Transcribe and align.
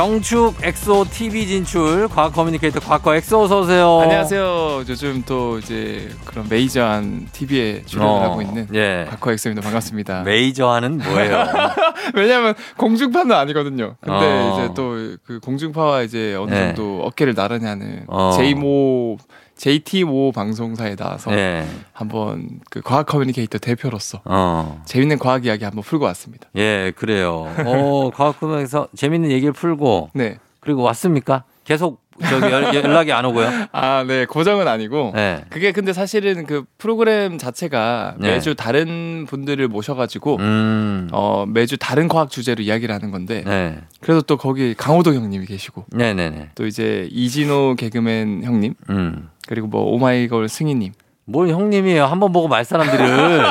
경축 0.00 0.64
엑소 0.64 1.04
TV 1.10 1.46
진출 1.46 2.08
과학 2.08 2.32
커뮤니케이터 2.32 2.80
과커 2.80 3.14
엑소 3.16 3.42
어서 3.42 3.60
오세요. 3.60 4.00
안녕하세요. 4.00 4.84
요즘 4.88 5.22
또 5.26 5.58
이제 5.58 6.08
그런 6.24 6.46
메이저한 6.48 7.28
TV에 7.34 7.82
출연을 7.84 8.10
어, 8.10 8.22
하고 8.22 8.40
있는 8.40 8.66
예. 8.72 9.04
과커 9.10 9.32
엑소입니다. 9.32 9.60
반갑습니다. 9.60 10.22
메이저하는 10.22 11.02
뭐예요? 11.04 11.44
왜냐하면 12.16 12.54
공중파는 12.78 13.36
아니거든요. 13.36 13.96
근데 14.00 14.24
어. 14.24 14.54
이제 14.54 14.72
또 14.74 15.18
그 15.26 15.38
공중파와 15.40 16.00
이제 16.00 16.34
어느 16.34 16.50
네. 16.50 16.74
정도 16.74 17.02
어깨를 17.04 17.34
나란히 17.36 17.73
하는 17.73 18.04
어. 18.06 18.32
J모 18.32 19.18
JT5 19.60 20.32
방송사에 20.32 20.96
나와서 20.96 21.32
예. 21.32 21.66
한번 21.92 22.60
그 22.70 22.80
과학 22.80 23.04
커뮤니케이터 23.06 23.58
대표로서 23.58 24.22
어. 24.24 24.82
재밌는 24.86 25.18
과학 25.18 25.44
이야기 25.44 25.64
한번 25.64 25.82
풀고 25.82 26.06
왔습니다. 26.06 26.48
예, 26.56 26.92
그래요. 26.96 27.46
어, 27.66 28.10
과학 28.14 28.40
커뮤니케이터에서 28.40 28.88
재밌는 28.96 29.30
얘기를 29.30 29.52
풀고 29.52 30.10
네. 30.14 30.38
그리고 30.60 30.82
왔습니까? 30.82 31.44
계속 31.64 32.00
저기 32.28 32.52
연- 32.52 32.74
연락이 32.74 33.12
안 33.12 33.24
오고요. 33.24 33.48
아, 33.72 34.04
네. 34.06 34.26
고정은 34.26 34.68
아니고 34.68 35.12
네. 35.14 35.44
그게 35.50 35.72
근데 35.72 35.92
사실은 35.92 36.44
그 36.46 36.64
프로그램 36.78 37.38
자체가 37.38 38.14
네. 38.18 38.32
매주 38.32 38.54
다른 38.54 39.26
분들을 39.28 39.66
모셔가지고 39.68 40.36
음. 40.40 41.08
어, 41.12 41.44
매주 41.48 41.76
다른 41.78 42.08
과학 42.08 42.30
주제로 42.30 42.62
이야기를 42.62 42.94
하는 42.94 43.10
건데 43.10 43.42
네. 43.46 43.78
그래도 44.00 44.22
또 44.22 44.36
거기 44.36 44.74
강호동 44.74 45.14
형님이 45.14 45.46
계시고 45.46 45.86
네, 45.92 46.14
네, 46.14 46.30
네. 46.30 46.50
또 46.54 46.66
이제 46.66 47.08
이진호 47.10 47.76
개그맨 47.78 48.42
형님 48.44 48.74
음. 48.90 49.28
그리고 49.48 49.66
뭐 49.66 49.82
오마이걸 49.94 50.48
승희님 50.48 50.92
뭘 51.26 51.48
형님이에요. 51.48 52.06
한번 52.06 52.32
보고 52.32 52.48
말 52.48 52.64
사람들을. 52.64 53.44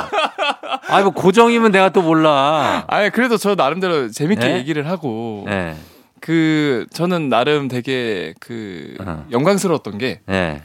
아이 0.90 1.04
뭐 1.04 1.12
고정이면 1.12 1.72
내가 1.72 1.90
또 1.90 2.02
몰라. 2.02 2.84
아니 2.88 3.10
그래도 3.10 3.38
저 3.38 3.56
나름대로 3.56 4.10
재밌게 4.10 4.48
네? 4.48 4.58
얘기를 4.58 4.88
하고 4.90 5.44
네. 5.48 5.76
그 6.22 6.86
저는 6.92 7.30
나름 7.30 7.68
되게 7.68 8.34
그 8.40 8.96
어. 9.00 9.26
영광스러웠던 9.32 9.98
게 9.98 10.22
네. 10.26 10.62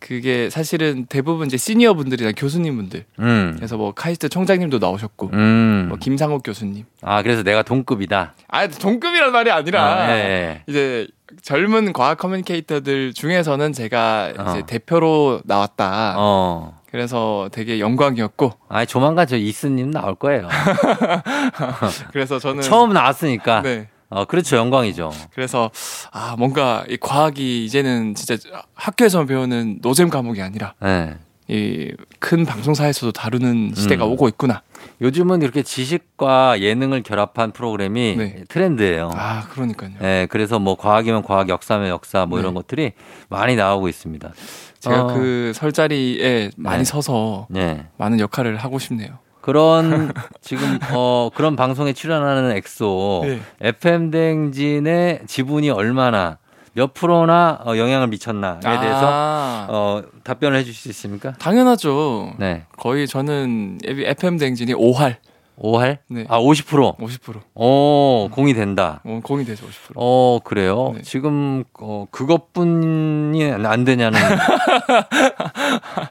그게 0.00 0.48
사실은 0.48 1.04
대부분 1.06 1.46
이제 1.46 1.58
시니어 1.58 1.92
분들이나 1.94 2.32
교수님 2.32 2.76
분들 2.76 3.04
음. 3.18 3.52
그래서 3.56 3.76
뭐 3.76 3.92
카이스트 3.92 4.30
총장님도 4.30 4.78
나오셨고 4.78 5.30
음. 5.34 5.86
뭐 5.90 5.98
김상욱 5.98 6.42
교수님 6.42 6.86
아, 7.02 7.22
그래서 7.22 7.42
내가 7.42 7.62
동급이다. 7.62 8.34
아 8.48 8.66
동급이란 8.66 9.30
말이 9.30 9.50
아니라 9.50 9.84
아, 9.84 10.10
예, 10.10 10.18
예. 10.18 10.62
이제 10.66 11.06
젊은 11.42 11.92
과학 11.92 12.16
커뮤니케이터들 12.18 13.12
중에서는 13.12 13.72
제가 13.74 14.32
어. 14.38 14.50
이제 14.50 14.62
대표로 14.66 15.42
나왔다. 15.44 16.14
어. 16.16 16.80
그래서 16.90 17.48
되게 17.52 17.78
영광이었고 17.78 18.52
아, 18.68 18.84
조만간 18.84 19.26
저 19.26 19.36
이스님 19.36 19.90
나올 19.90 20.14
거예요. 20.14 20.48
그래서 22.10 22.38
저는 22.38 22.62
처음 22.62 22.92
나왔으니까. 22.92 23.62
네. 23.62 23.88
어, 24.10 24.24
그렇죠. 24.24 24.56
영광이죠. 24.56 25.12
그래서 25.32 25.70
아 26.12 26.34
뭔가 26.36 26.84
이 26.88 26.96
과학이 26.96 27.64
이제는 27.64 28.14
진짜 28.14 28.36
학교에서 28.74 29.24
배우는 29.24 29.78
노잼 29.80 30.10
과목이 30.10 30.42
아니라 30.42 30.74
네. 30.80 31.16
이큰 31.48 32.44
방송사에서도 32.46 33.10
다루는 33.12 33.72
시대가 33.74 34.04
음. 34.04 34.12
오고 34.12 34.28
있구나. 34.28 34.62
요즘은 35.00 35.42
이렇게 35.42 35.62
지식과 35.62 36.60
예능을 36.60 37.02
결합한 37.02 37.52
프로그램이 37.52 38.16
네. 38.16 38.44
트렌드예요. 38.48 39.10
아 39.14 39.48
그러니까요. 39.50 39.90
네, 40.00 40.26
그래서 40.30 40.58
뭐 40.58 40.76
과학이면 40.76 41.22
과학, 41.22 41.48
역사면 41.48 41.88
역사 41.88 42.26
뭐 42.26 42.38
네. 42.38 42.42
이런 42.42 42.54
것들이 42.54 42.92
많이 43.28 43.56
나오고 43.56 43.88
있습니다. 43.88 44.32
제가 44.78 45.04
어. 45.04 45.14
그 45.14 45.52
설자리에 45.54 46.50
많이 46.56 46.78
네. 46.78 46.84
서서 46.84 47.46
네. 47.50 47.86
많은 47.96 48.20
역할을 48.20 48.56
하고 48.56 48.78
싶네요. 48.78 49.18
그런 49.40 50.12
지금 50.40 50.78
어 50.92 51.30
그런 51.34 51.56
방송에 51.56 51.92
출연하는 51.92 52.52
엑소 52.56 53.22
네. 53.24 53.40
FM 53.60 54.10
대행진의 54.10 55.22
지분이 55.26 55.70
얼마나 55.70 56.38
몇 56.72 56.94
프로나 56.94 57.60
어, 57.64 57.76
영향을 57.76 58.06
미쳤나에 58.08 58.60
대해서 58.60 59.00
아, 59.02 59.66
어 59.68 60.02
답변을 60.22 60.58
해 60.58 60.64
주실 60.64 60.82
수 60.82 60.88
있습니까? 60.90 61.32
당연하죠. 61.32 62.34
네. 62.38 62.64
거의 62.76 63.06
저는 63.06 63.78
FM 63.84 64.38
댕진이 64.38 64.74
5할 64.74 65.16
5할? 65.60 65.98
네. 66.08 66.24
아, 66.28 66.38
50%. 66.38 66.96
50%. 66.98 67.40
오, 67.54 68.28
공이 68.32 68.54
된다. 68.54 69.00
어, 69.04 69.20
공이 69.22 69.44
되죠 69.44 69.66
50%. 69.66 69.70
어, 69.96 70.38
그래요. 70.42 70.92
네. 70.96 71.02
지금 71.02 71.64
어 71.78 72.06
그것뿐이 72.10 73.44
안 73.52 73.84
되냐는 73.84 74.18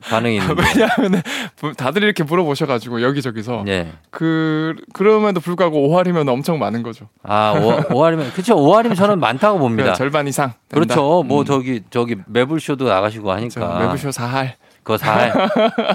반응이 0.09 0.37
있는데. 0.37 0.63
왜냐하면 0.75 1.21
다들 1.77 2.03
이렇게 2.03 2.23
물어보셔가지고 2.23 3.01
여기저기서 3.01 3.63
네. 3.65 3.91
그 4.09 4.75
그럼에도 4.93 5.39
불구하고 5.39 5.89
5할이면 5.89 6.27
엄청 6.29 6.59
많은 6.59 6.83
거죠. 6.83 7.07
아, 7.23 7.53
5, 7.89 8.03
할이면 8.03 8.31
그렇죠. 8.31 8.55
5할이면 8.55 8.95
저는 8.95 9.19
많다고 9.19 9.57
봅니다. 9.59 9.83
그러니까 9.83 9.97
절반 9.97 10.27
이상. 10.27 10.53
된다. 10.69 10.95
그렇죠. 10.95 11.23
뭐 11.23 11.41
음, 11.41 11.45
저기 11.45 11.81
저기 11.89 12.15
매불쇼도 12.27 12.87
나가시고 12.87 13.27
저 13.27 13.31
하니까. 13.33 13.79
매부쇼 13.79 14.09
4할. 14.09 14.53
그거 14.89 14.97
4할. 14.97 15.31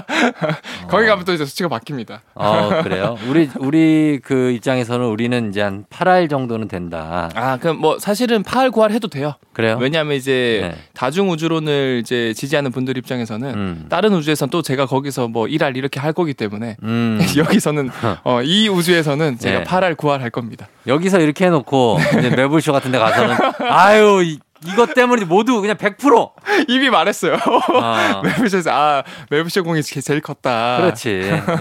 거기 0.87 1.05
가면 1.05 1.25
또 1.25 1.33
이제 1.33 1.43
수치가 1.43 1.67
바뀝니다. 1.67 2.19
어, 2.33 2.81
그래요. 2.81 3.17
우리 3.27 3.49
우리 3.59 4.21
그 4.23 4.51
입장에서는 4.51 5.05
우리는 5.05 5.49
이제 5.49 5.61
한 5.61 5.83
8할 5.89 6.29
정도는 6.29 6.69
된다. 6.69 7.29
아, 7.35 7.57
그럼 7.57 7.79
뭐 7.79 7.99
사실은 7.99 8.41
8할 8.41 8.71
9할 8.71 8.91
해도 8.91 9.09
돼요. 9.09 9.33
그래요? 9.51 9.77
왜냐하면 9.81 10.15
이제 10.15 10.71
네. 10.71 10.81
다중 10.93 11.29
우주론을 11.29 11.99
이제 12.01 12.33
지지하는 12.33 12.71
분들 12.71 12.97
입장에서는 12.97 13.53
음. 13.53 13.85
다른 13.89 14.13
우주에선 14.13 14.49
또 14.49 14.61
제가 14.61 14.85
거기서 14.85 15.27
뭐 15.27 15.45
1할 15.45 15.75
이렇게 15.75 15.99
할 15.99 16.13
거기 16.13 16.33
때문에 16.33 16.77
음. 16.83 17.19
여기서는 17.35 17.89
어, 18.23 18.41
이 18.43 18.69
우주에서는 18.69 19.39
제가 19.39 19.59
네. 19.59 19.63
8할 19.65 19.95
9할 19.97 20.19
할 20.19 20.29
겁니다. 20.29 20.69
여기서 20.87 21.19
이렇게 21.19 21.47
해놓고 21.47 21.97
이제 22.19 22.29
매불쇼 22.29 22.71
같은 22.71 22.91
데 22.91 22.97
가서는 22.97 23.35
아유 23.69 24.23
이, 24.23 24.39
이것 24.65 24.93
때문에 24.93 25.25
모두 25.25 25.61
그냥 25.61 25.77
100%. 25.77 26.31
이미 26.67 26.89
말했어요. 26.89 27.37
아, 27.81 28.21
매부쇼에서 28.25 28.69
아 28.71 29.03
매부쇼 29.29 29.63
공이 29.63 29.83
제일 29.83 30.21
컸다. 30.21 30.77
그렇지. 30.77 31.09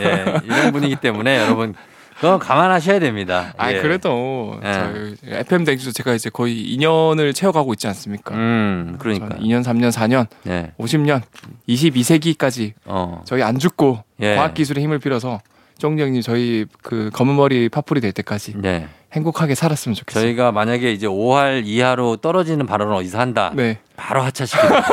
예, 0.00 0.40
이런 0.44 0.72
분이기 0.72 0.96
때문에 0.96 1.38
여러분 1.38 1.74
그건 2.16 2.38
감안하셔야 2.38 3.00
됩니다. 3.00 3.52
아 3.58 3.72
예. 3.72 3.80
그래도 3.80 4.58
예. 4.64 5.40
FM 5.40 5.64
댕주도 5.64 5.92
제가 5.92 6.14
이제 6.14 6.30
거의 6.30 6.54
2년을 6.76 7.34
채워가고 7.34 7.72
있지 7.74 7.86
않습니까? 7.88 8.34
음, 8.34 8.96
그러니까. 8.98 9.28
저는 9.30 9.42
2년, 9.42 9.62
3년, 9.64 9.90
4년, 9.90 10.26
예. 10.46 10.72
50년, 10.78 11.22
22세기까지 11.68 12.72
어. 12.84 13.22
저희 13.24 13.42
안 13.42 13.58
죽고 13.58 14.02
예. 14.20 14.36
과학 14.36 14.54
기술의 14.54 14.82
힘을 14.84 14.98
빌어서 15.00 15.40
쫑정님 15.78 16.22
저희 16.22 16.66
그 16.82 17.10
검은 17.12 17.36
머리 17.36 17.68
파풀이 17.68 18.00
될 18.00 18.12
때까지 18.12 18.54
네. 18.56 18.88
행복하게 19.12 19.54
살았으면 19.54 19.94
좋겠어요. 19.94 20.24
저희가 20.24 20.52
만약에 20.52 20.92
이제 20.92 21.06
5할 21.06 21.66
이하로 21.66 22.16
떨어지는 22.18 22.66
발언을 22.66 22.94
어디서 22.94 23.18
한다. 23.18 23.52
네. 23.54 23.78
바로 23.96 24.22
하차시키도록. 24.22 24.76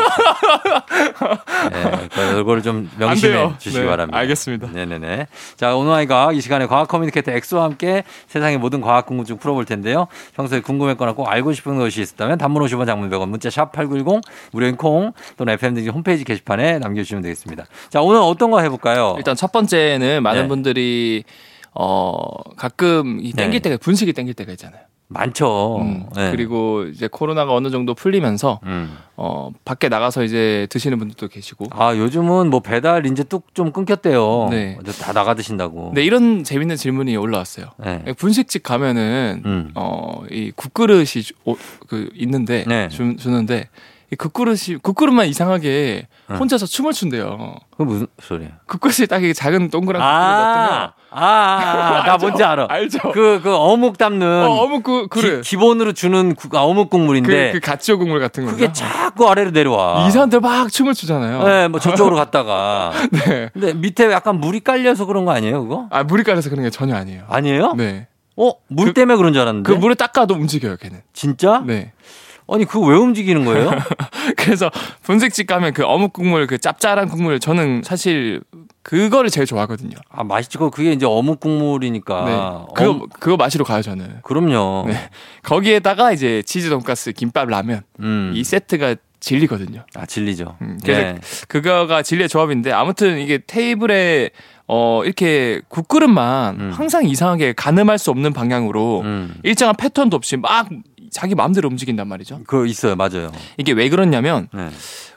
네, 1.72 2.34
그거를 2.34 2.62
좀안 2.62 2.90
명심해. 2.98 3.54
주시기 3.58 3.82
네, 3.82 3.88
바랍니다. 3.88 4.18
알겠습니다. 4.18 4.68
네네네. 4.72 5.28
자, 5.56 5.76
오늘 5.76 5.94
아이가 5.94 6.32
이 6.32 6.42
시간에 6.42 6.66
과학 6.66 6.88
커뮤니케이터 6.88 7.32
엑소와 7.32 7.64
함께 7.64 8.04
세상의 8.28 8.58
모든 8.58 8.82
과학 8.82 9.06
궁금증 9.06 9.38
풀어볼 9.38 9.66
텐데요. 9.66 10.08
평소에 10.36 10.62
궁금했거나 10.62 11.14
꼭 11.14 11.28
알고 11.28 11.54
싶은 11.54 11.78
것이 11.78 12.02
있었다면 12.02 12.38
단문 12.38 12.64
50원 12.64 12.86
장문 12.86 13.10
100원 13.10 13.30
문자 13.30 13.50
샵 13.50 13.72
8910 13.72 14.22
무료인 14.52 14.76
콩 14.76 15.14
또는 15.38 15.54
FM 15.54 15.76
등 15.76 15.88
홈페이지 15.88 16.24
게시판에 16.24 16.80
남겨주시면 16.80 17.24
되겠습니다. 17.24 17.66
자, 17.90 18.02
오늘 18.02 18.22
어떤 18.22 18.52
거 18.52 18.62
해볼까요? 18.62 19.16
일단 19.18 19.36
첫 19.36 19.52
번째는 19.52 20.24
많은 20.24 20.44
네. 20.44 20.48
분들이 20.48 21.24
어 21.74 22.20
가끔 22.58 23.20
이 23.22 23.32
땡길 23.32 23.62
네. 23.62 23.70
때가 23.70 23.78
분식이 23.78 24.14
땡길 24.14 24.34
때가 24.34 24.52
있잖아요. 24.54 24.82
많죠. 25.14 25.78
음, 25.82 26.06
네. 26.16 26.32
그리고 26.32 26.84
이제 26.86 27.08
코로나가 27.12 27.54
어느 27.54 27.70
정도 27.70 27.94
풀리면서 27.94 28.60
음. 28.64 28.98
어 29.18 29.52
밖에 29.66 29.90
나가서 29.90 30.24
이제 30.24 30.68
드시는 30.70 30.98
분들도 30.98 31.28
계시고 31.28 31.66
아, 31.72 31.96
요즘은 31.96 32.50
뭐 32.50 32.62
배달 32.62 33.06
이제 33.06 33.24
뚝 33.24 33.54
좀 33.54 33.72
끊겼대요. 33.72 34.48
네. 34.50 34.78
다 35.02 35.12
나가 35.14 35.34
드신다고. 35.36 35.92
네 35.94 36.04
이런 36.04 36.44
재밌는 36.44 36.78
질문이 36.78 37.16
올라왔어요. 37.18 37.68
네. 37.78 38.04
분식집 38.18 38.64
가면은 38.64 39.42
음. 39.46 39.72
어이 39.76 40.52
국그릇이 40.56 41.06
주- 41.06 41.34
오- 41.46 41.58
그 41.88 42.10
있는데 42.16 42.64
네. 42.68 42.88
주, 42.88 43.16
주는데 43.18 43.68
이 44.12 44.16
국그릇이 44.18 44.78
국그릇만 44.82 45.28
이상하게 45.28 46.06
네. 46.28 46.36
혼자서 46.36 46.66
춤을 46.66 46.92
춘대요. 46.92 47.56
그 47.78 47.84
무슨 47.84 48.08
소리예요? 48.22 48.52
국그릇이 48.68 49.08
딱 49.08 49.24
이게 49.24 49.32
작은 49.32 49.70
동그란 49.70 50.02
아, 50.02 50.06
같은 50.06 50.94
아, 51.12 51.24
아, 52.02 52.04
나? 52.06 52.18
뭔지 52.18 52.44
알아. 52.44 52.68
거 52.68 52.74
알죠? 52.74 53.00
그, 53.14 53.40
그 53.42 53.56
어묵 53.56 53.98
담는 53.98 54.28
어, 54.28 54.50
어묵 54.64 54.84
그 54.84 55.08
그릇 55.08 55.42
기, 55.44 55.56
본으로 55.56 55.94
주는 55.94 56.36
국- 56.36 56.54
아, 56.56 56.62
어묵 56.64 56.90
그, 56.90 56.98
국물인데 56.98 57.54
그 57.54 57.62
가치오 57.62 57.98
국물 58.00 58.20
같은 58.20 58.44
거. 58.46 58.52
그게 58.52 58.74
자꾸 58.74 59.30
아래로 59.30 59.52
내려와. 59.52 60.06
이 60.06 60.12
사람들 60.12 60.42
막 60.42 60.70
춤을 60.70 60.94
추잖아요. 60.94 61.44
네, 61.48 61.68
뭐 61.70 61.80
저쪽으로 61.80 62.18
갔다가. 62.18 62.92
네. 63.12 63.50
근데 63.54 63.74
밑에 63.74 64.12
약간 64.12 64.42
물이 64.42 64.60
깔려서 64.60 65.06
그런 65.06 65.24
거 65.24 65.32
아니에요, 65.32 65.62
그거? 65.64 65.88
아 65.90 66.04
물이 66.04 66.24
깔려서 66.26 66.50
그런 66.50 66.64
게 66.66 66.70
전혀 66.70 66.96
아니에요. 66.96 67.24
아니에요? 67.30 67.76
네. 67.78 68.08
어? 68.36 68.52
물 68.68 68.88
그- 68.88 68.94
때문에 68.94 69.16
그런 69.16 69.32
줄 69.32 69.42
알았는데. 69.42 69.72
그 69.72 69.78
물을 69.78 69.96
닦아도 69.96 70.34
움직여요, 70.34 70.76
걔는. 70.76 71.00
진짜? 71.14 71.64
네. 71.66 71.94
아니 72.54 72.66
그거 72.66 72.86
왜 72.88 72.96
움직이는 72.98 73.46
거예요? 73.46 73.72
그래서 74.38 74.70
분식집 75.04 75.48
가면 75.48 75.74
그 75.74 75.84
어묵 75.86 76.14
국물, 76.14 76.48
그 76.48 76.58
짭짤한 76.58 77.08
국물 77.08 77.40
저는 77.40 77.82
사실 77.86 78.42
그거를 78.84 79.30
제일 79.30 79.46
좋아하거든요. 79.48 79.96
아. 80.10 80.24
그거 80.52 80.70
그게 80.70 80.92
이제 80.92 81.06
어묵 81.06 81.40
국물이니까. 81.40 82.26
네. 82.26 82.74
그거 82.76 82.90
엄- 82.92 83.08
그거 83.20 83.38
마시러 83.38 83.64
가요, 83.64 83.82
저는. 83.82 84.20
그럼요. 84.24 84.86
네. 84.88 84.96
거기에다가 85.44 86.12
이제 86.12 86.42
치즈 86.44 86.70
돈가스, 86.70 87.12
김밥, 87.14 87.48
라면 87.50 87.82
음. 88.00 88.32
이 88.36 88.44
세트가 88.44 88.96
진리거든요. 89.20 89.86
아 89.94 90.06
진리죠. 90.08 90.58
음, 90.64 90.80
그래서 90.84 91.02
네. 91.02 91.20
그거가 91.48 92.02
진리의 92.02 92.28
조합인데 92.28 92.72
아무튼 92.72 93.20
이게 93.20 93.38
테이블에 93.38 94.32
어 94.68 95.04
이렇게 95.06 95.62
국그릇만 95.68 96.60
음. 96.60 96.72
항상 96.74 97.06
이상하게 97.08 97.54
가늠할 97.54 98.00
수 98.00 98.10
없는 98.10 98.34
방향으로 98.34 99.02
음. 99.02 99.36
일정한 99.44 99.76
패턴도 99.78 100.18
없이 100.18 100.38
막 100.38 100.68
자기 101.12 101.36
마음대로 101.36 101.68
움직인단 101.70 102.08
말이죠. 102.08 102.42
그거 102.48 102.66
있어요. 102.66 102.96
맞아요. 102.96 103.32
이게 103.58 103.74
왜 103.74 103.90
그렇냐면 103.90 104.48
네. 104.54 104.70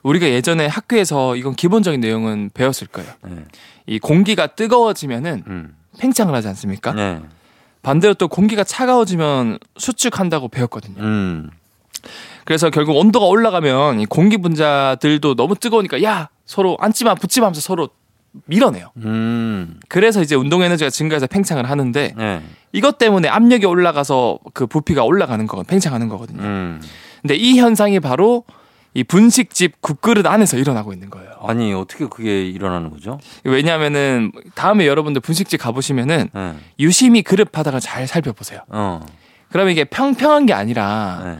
우리가 0.02 0.28
예전에 0.28 0.66
학교에서 0.66 1.36
이건 1.36 1.54
기본적인 1.54 2.00
내용은 2.00 2.50
배웠을 2.52 2.88
거예요. 2.88 3.10
네. 3.22 3.44
이 3.86 3.98
공기가 3.98 4.48
뜨거워지면은 4.48 5.44
음. 5.46 5.76
팽창을 5.98 6.34
하지 6.34 6.48
않습니까? 6.48 6.92
네. 6.92 7.20
반대로 7.82 8.14
또 8.14 8.28
공기가 8.28 8.64
차가워지면 8.64 9.58
수축한다고 9.76 10.48
배웠거든요. 10.48 11.00
음. 11.00 11.50
그래서 12.44 12.70
결국 12.70 12.96
온도가 12.96 13.26
올라가면 13.26 14.00
이 14.00 14.06
공기 14.06 14.36
분자들도 14.36 15.36
너무 15.36 15.54
뜨거우니까 15.54 16.02
야 16.02 16.28
서로 16.44 16.76
앉지 16.80 17.04
마 17.04 17.14
붙지 17.14 17.40
마 17.40 17.46
하면서 17.46 17.60
서로 17.60 17.88
밀어내요. 18.46 18.92
음. 18.98 19.80
그래서 19.88 20.22
이제 20.22 20.34
운동 20.34 20.62
에너지가 20.62 20.90
증가해서 20.90 21.26
팽창을 21.26 21.68
하는데 21.68 22.14
네. 22.16 22.42
이것 22.72 22.98
때문에 22.98 23.28
압력이 23.28 23.66
올라가서 23.66 24.38
그 24.52 24.66
부피가 24.66 25.04
올라가는 25.04 25.46
거, 25.46 25.62
팽창하는 25.62 26.08
거거든요. 26.08 26.42
음. 26.42 26.82
근데 27.22 27.36
이 27.36 27.58
현상이 27.58 28.00
바로 28.00 28.44
이 28.92 29.02
분식집 29.02 29.80
국그릇 29.80 30.26
안에서 30.26 30.56
일어나고 30.56 30.92
있는 30.92 31.10
거예요. 31.10 31.30
아니 31.42 31.72
어떻게 31.72 32.06
그게 32.06 32.46
일어나는 32.46 32.90
거죠? 32.90 33.18
왜냐하면은 33.42 34.30
다음에 34.54 34.86
여러분들 34.86 35.20
분식집 35.20 35.60
가보시면은 35.60 36.28
네. 36.32 36.54
유심히 36.78 37.22
그릇 37.22 37.50
바닥을 37.50 37.80
잘 37.80 38.06
살펴보세요. 38.06 38.60
어. 38.68 39.04
그러면 39.50 39.72
이게 39.72 39.84
평평한 39.84 40.46
게 40.46 40.52
아니라 40.52 41.22
네. 41.24 41.38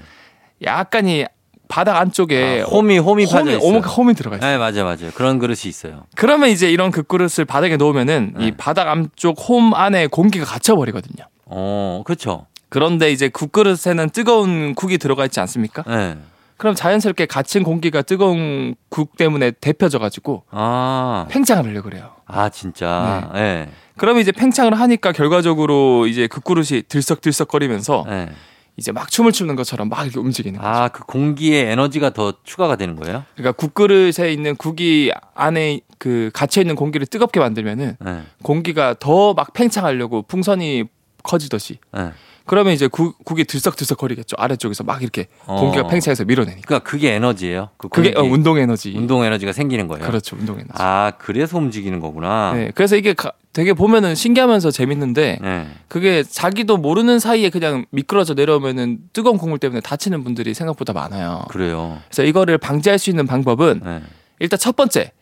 약간 0.67 1.07
이 1.07 1.25
바닥 1.75 1.97
안쪽에 1.97 2.63
아, 2.63 2.71
홈이 2.71 2.99
홈이 2.99 3.25
파져 3.27 3.39
홈이, 3.41 3.57
있어요. 3.57 3.69
오목 3.69 3.99
홈이 3.99 4.15
들어가 4.15 4.37
있어요. 4.37 4.49
네 4.49 4.59
맞아요 4.59 4.85
맞아요. 4.85 5.11
그런 5.17 5.41
그릇이 5.41 5.63
있어요. 5.65 6.05
그러면 6.15 6.51
이제 6.51 6.71
이런 6.71 6.93
국그릇을 6.93 7.45
바닥에 7.47 7.77
놓으면은 7.77 8.35
네. 8.37 8.47
이 8.47 8.51
바닥 8.53 8.87
안쪽 8.89 9.37
홈 9.49 9.75
안에 9.75 10.07
공기가 10.07 10.45
갇혀 10.45 10.77
버리거든요. 10.77 11.27
어 11.47 12.03
그렇죠. 12.07 12.47
그런데 12.69 13.11
이제 13.11 13.29
국그릇에는 13.29 14.11
뜨거운 14.11 14.77
국이 14.77 14.99
들어가 14.99 15.25
있지 15.25 15.41
않습니까? 15.41 15.83
네. 15.89 16.17
그럼 16.59 16.77
자연스럽게 16.77 17.27
갇힌 17.27 17.65
공기가 17.65 18.03
뜨거운 18.03 18.77
국 18.89 19.17
때문에 19.17 19.51
데펴져 19.61 19.99
가지고 19.99 20.45
아. 20.53 21.27
팽창을 21.29 21.65
하려고 21.65 21.91
그래요. 21.91 22.13
아 22.27 22.51
진짜. 22.51 23.33
네. 23.35 23.69
그러면 23.97 24.23
이제 24.23 24.31
팽창을 24.31 24.79
하니까 24.79 25.11
결과적으로 25.11 26.07
이제 26.07 26.29
국그릇이 26.29 26.83
들썩들썩거리면서 26.89 28.05
네. 28.09 28.31
이제 28.77 28.91
막 28.93 29.11
춤을 29.11 29.33
추는 29.33 29.55
것처럼 29.57 29.89
막 29.89 30.03
이렇게 30.05 30.19
움직이는 30.19 30.59
거죠. 30.61 30.69
아 30.69 30.89
그 30.89 31.05
공기에 31.05 31.71
에너지가 31.71 32.11
더 32.11 32.35
추가가 32.43 32.77
되는 32.77 32.97
거예요? 32.97 33.25
그러니까 33.37 33.53
국그릇에 33.53 34.33
있는 34.33 34.57
국이 34.57 35.13
안에 35.35 35.81
그 35.99 36.31
갇혀 36.35 36.61
있는 36.61 36.75
공기를 36.75 37.07
뜨겁게 37.07 37.39
만들면은 37.41 37.97
네. 38.05 38.23
공기가 38.43 38.95
더 38.99 39.35
막 39.35 39.53
팽창하려고 39.53 40.23
풍선이 40.23 40.85
커지듯이 41.23 41.79
네. 41.93 42.11
그러면 42.47 42.75
이제 42.75 42.89
국, 42.89 43.17
국이 43.25 43.45
들썩들썩 43.45 43.97
거리겠죠. 43.97 44.37
아래쪽에서 44.39 44.85
막 44.85 45.01
이렇게 45.03 45.29
어. 45.47 45.57
공기가 45.61 45.87
팽창해서 45.87 46.25
밀어내니까. 46.27 46.63
그러니까 46.67 46.91
그게 46.91 47.13
에너지예요. 47.15 47.71
그 47.79 47.89
그게 47.89 48.13
어, 48.17 48.23
운동 48.23 48.59
에너지. 48.59 48.93
운동 48.95 49.25
에너지가 49.25 49.53
생기는 49.53 49.89
거예요. 49.89 50.05
그렇죠. 50.05 50.37
운동 50.37 50.57
에너지. 50.57 50.73
아 50.75 51.13
그래서 51.19 51.57
움직이는 51.57 52.01
거구나. 52.01 52.53
네. 52.55 52.71
그래서 52.75 52.97
이게 52.97 53.15
가- 53.15 53.33
되게 53.55 53.73
보면은 53.73 54.17
신기하면서 54.17 54.73
재밌는데 54.73 55.39
네. 55.41 55.67
그게 55.87 56.25
자기도 56.25 56.77
모르는 56.77 57.21
사이에 57.21 57.51
그냥 57.51 57.87
미끄러져 57.91 58.35
내려오면은 58.35 58.99
뜨거운 59.13 59.39
국물 59.39 59.61
때문에 59.61 59.81
다치는 59.81 60.25
분들이 60.25 60.55
생각보다 60.55 60.93
많아요. 60.93 61.45
그래요. 61.49 62.01
그래서 62.09 62.25
이거를 62.25 62.59
방지할 62.59 62.99
수 62.99 63.11
있는 63.11 63.27
방법은 63.27 63.81
네. 63.83 64.03
일단 64.41 64.59
첫 64.59 64.75
번째 64.75 65.13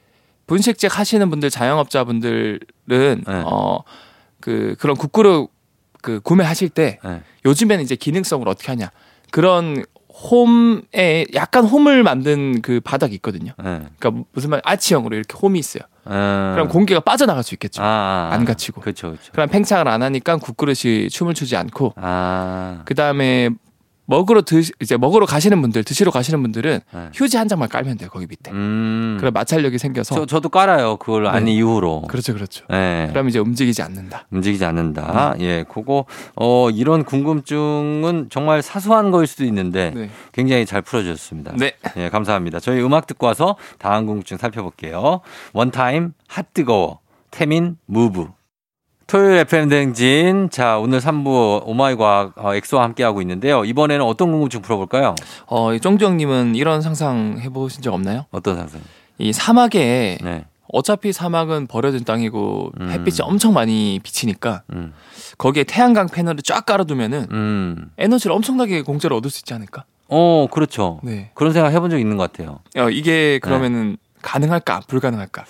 분식집 0.46 0.98
하시는 0.98 1.28
분들 1.28 1.50
자영업자분들은 1.50 2.58
네. 2.88 3.22
어그 3.26 4.76
그런 4.78 4.96
국그릇 4.96 5.50
그 6.00 6.20
구매하실 6.20 6.70
때 6.70 6.98
네. 7.04 7.20
요즘에는 7.44 7.84
이제 7.84 7.96
기능성으로 7.96 8.50
어떻게 8.50 8.72
하냐 8.72 8.90
그런 9.30 9.84
홈에 10.08 11.26
약간 11.34 11.66
홈을 11.66 12.02
만든 12.02 12.62
그 12.62 12.80
바닥이 12.80 13.14
있거든요. 13.16 13.52
네. 13.62 13.82
그러니까 13.98 14.24
무슨 14.32 14.48
말 14.48 14.62
아치형으로 14.64 15.16
이렇게 15.16 15.36
홈이 15.36 15.58
있어요. 15.58 15.82
음. 16.06 16.52
그럼 16.54 16.68
공기가 16.68 17.00
빠져나갈 17.00 17.42
수 17.42 17.54
있겠죠. 17.54 17.82
아, 17.82 17.86
아, 17.86 18.30
아. 18.30 18.34
안 18.34 18.44
갇히고. 18.44 18.80
그렇죠, 18.80 19.08
그렇죠. 19.08 19.32
그럼 19.32 19.48
팽창을 19.48 19.88
안 19.88 20.02
하니까 20.02 20.36
국그릇이 20.36 21.08
춤을 21.10 21.34
추지 21.34 21.56
않고 21.56 21.94
아, 21.96 22.82
그 22.84 22.94
다음에 22.94 23.50
먹으러 24.06 24.42
드 24.42 24.62
이제 24.80 24.96
먹으러 24.96 25.26
가시는 25.26 25.60
분들 25.62 25.84
드시러 25.84 26.10
가시는 26.10 26.42
분들은 26.42 26.80
네. 26.92 27.08
휴지 27.14 27.36
한 27.36 27.48
장만 27.48 27.68
깔면 27.68 27.98
돼요 27.98 28.10
거기 28.10 28.26
밑에. 28.26 28.50
음. 28.50 29.16
그럼 29.20 29.32
마찰력이 29.32 29.78
생겨서 29.78 30.14
저 30.14 30.26
저도 30.26 30.48
깔아요. 30.48 30.96
그걸 30.96 31.26
안 31.26 31.44
네. 31.44 31.52
이후로. 31.52 32.02
그렇죠 32.08 32.34
그렇죠. 32.34 32.64
네. 32.68 33.08
그럼 33.10 33.28
이제 33.28 33.38
움직이지 33.38 33.82
않는다. 33.82 34.26
움직이지 34.30 34.64
않는다. 34.64 35.34
예, 35.40 35.64
그거 35.68 36.04
어 36.36 36.68
이런 36.70 37.04
궁금증은 37.04 38.28
정말 38.30 38.62
사소한 38.62 39.10
거일 39.10 39.26
수도 39.26 39.44
있는데 39.44 39.92
네. 39.94 40.10
굉장히 40.32 40.66
잘 40.66 40.82
풀어주셨습니다. 40.82 41.52
네. 41.56 41.76
예, 41.96 42.08
감사합니다. 42.08 42.60
저희 42.60 42.82
음악 42.82 43.06
듣고 43.06 43.26
와서 43.26 43.56
다음 43.78 44.06
궁금증 44.06 44.36
살펴볼게요. 44.36 45.20
원타임 45.52 46.12
핫 46.28 46.52
뜨거워 46.54 47.00
태민 47.30 47.76
무브. 47.86 48.26
토요일 49.12 49.40
FM 49.40 49.68
대행진. 49.68 50.48
자, 50.48 50.78
오늘 50.78 50.98
3부 50.98 51.64
오마이 51.66 51.96
과학 51.96 52.32
어, 52.38 52.54
엑소와 52.54 52.82
함께하고 52.84 53.20
있는데요. 53.20 53.62
이번에는 53.62 54.02
어떤 54.06 54.30
궁금증 54.30 54.62
풀어볼까요? 54.62 55.16
어, 55.48 55.74
이 55.74 55.80
쫑디님은 55.80 56.54
이런 56.54 56.80
상상 56.80 57.36
해보신 57.38 57.82
적 57.82 57.92
없나요? 57.92 58.24
어떤 58.30 58.56
상상? 58.56 58.80
이 59.18 59.34
사막에 59.34 60.16
네. 60.22 60.46
어차피 60.72 61.12
사막은 61.12 61.66
버려진 61.66 62.04
땅이고 62.04 62.72
음. 62.80 62.90
햇빛이 62.90 63.18
엄청 63.20 63.52
많이 63.52 64.00
비치니까 64.02 64.62
음. 64.72 64.94
거기에 65.36 65.64
태양광 65.64 66.08
패널을 66.08 66.40
쫙 66.42 66.64
깔아두면은 66.64 67.26
음. 67.32 67.90
에너지를 67.98 68.34
엄청나게 68.34 68.80
공짜로 68.80 69.18
얻을 69.18 69.30
수 69.30 69.40
있지 69.40 69.52
않을까? 69.52 69.84
어, 70.08 70.46
그렇죠. 70.50 71.00
네. 71.02 71.32
그런 71.34 71.52
생각 71.52 71.70
해본 71.70 71.90
적 71.90 71.98
있는 71.98 72.16
것 72.16 72.32
같아요. 72.32 72.60
어, 72.78 72.88
이게 72.88 73.12
네. 73.34 73.38
그러면은 73.40 73.98
가능할까? 74.22 74.84
불가능할까? 74.86 75.44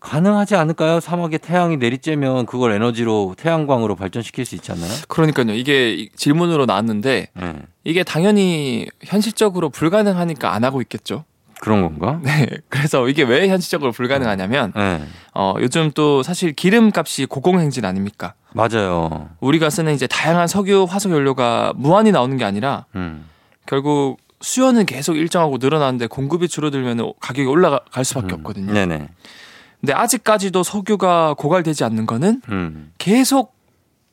가능하지 0.00 0.54
않을까요? 0.54 1.00
사막에 1.00 1.38
태양이 1.38 1.76
내리쬐면 1.76 2.46
그걸 2.46 2.72
에너지로 2.72 3.34
태양광으로 3.36 3.96
발전시킬 3.96 4.44
수 4.44 4.54
있지 4.54 4.70
않나요? 4.72 4.90
그러니까요. 5.08 5.52
이게 5.54 5.92
이- 5.94 6.08
질문으로 6.14 6.66
나왔는데 6.66 7.28
네. 7.34 7.54
이게 7.84 8.04
당연히 8.04 8.86
현실적으로 9.02 9.70
불가능하니까 9.70 10.52
안 10.54 10.62
하고 10.64 10.80
있겠죠. 10.82 11.24
그런 11.60 11.82
건가? 11.82 12.20
네. 12.22 12.46
그래서 12.68 13.08
이게 13.08 13.24
왜 13.24 13.48
현실적으로 13.48 13.90
불가능하냐면 13.90 14.72
네. 14.76 15.02
어, 15.34 15.54
요즘 15.58 15.90
또 15.92 16.22
사실 16.22 16.52
기름값이 16.52 17.26
고공행진 17.26 17.84
아닙니까? 17.84 18.34
맞아요. 18.52 19.30
우리가 19.40 19.68
쓰는 19.68 19.92
이제 19.94 20.06
다양한 20.06 20.46
석유, 20.46 20.86
화석 20.88 21.10
연료가 21.10 21.72
무한히 21.74 22.12
나오는 22.12 22.36
게 22.36 22.44
아니라 22.44 22.86
음. 22.94 23.24
결국 23.66 24.18
수요는 24.40 24.86
계속 24.86 25.16
일정하고 25.16 25.58
늘어나는데 25.60 26.06
공급이 26.06 26.46
줄어들면 26.46 27.14
가격이 27.18 27.48
올라갈 27.48 28.04
수밖에 28.04 28.34
음. 28.34 28.38
없거든요. 28.38 28.72
네네. 28.72 29.08
근데 29.80 29.92
아직까지도 29.92 30.62
석유가 30.62 31.34
고갈되지 31.34 31.84
않는 31.84 32.06
거는 32.06 32.42
음. 32.48 32.92
계속 32.98 33.56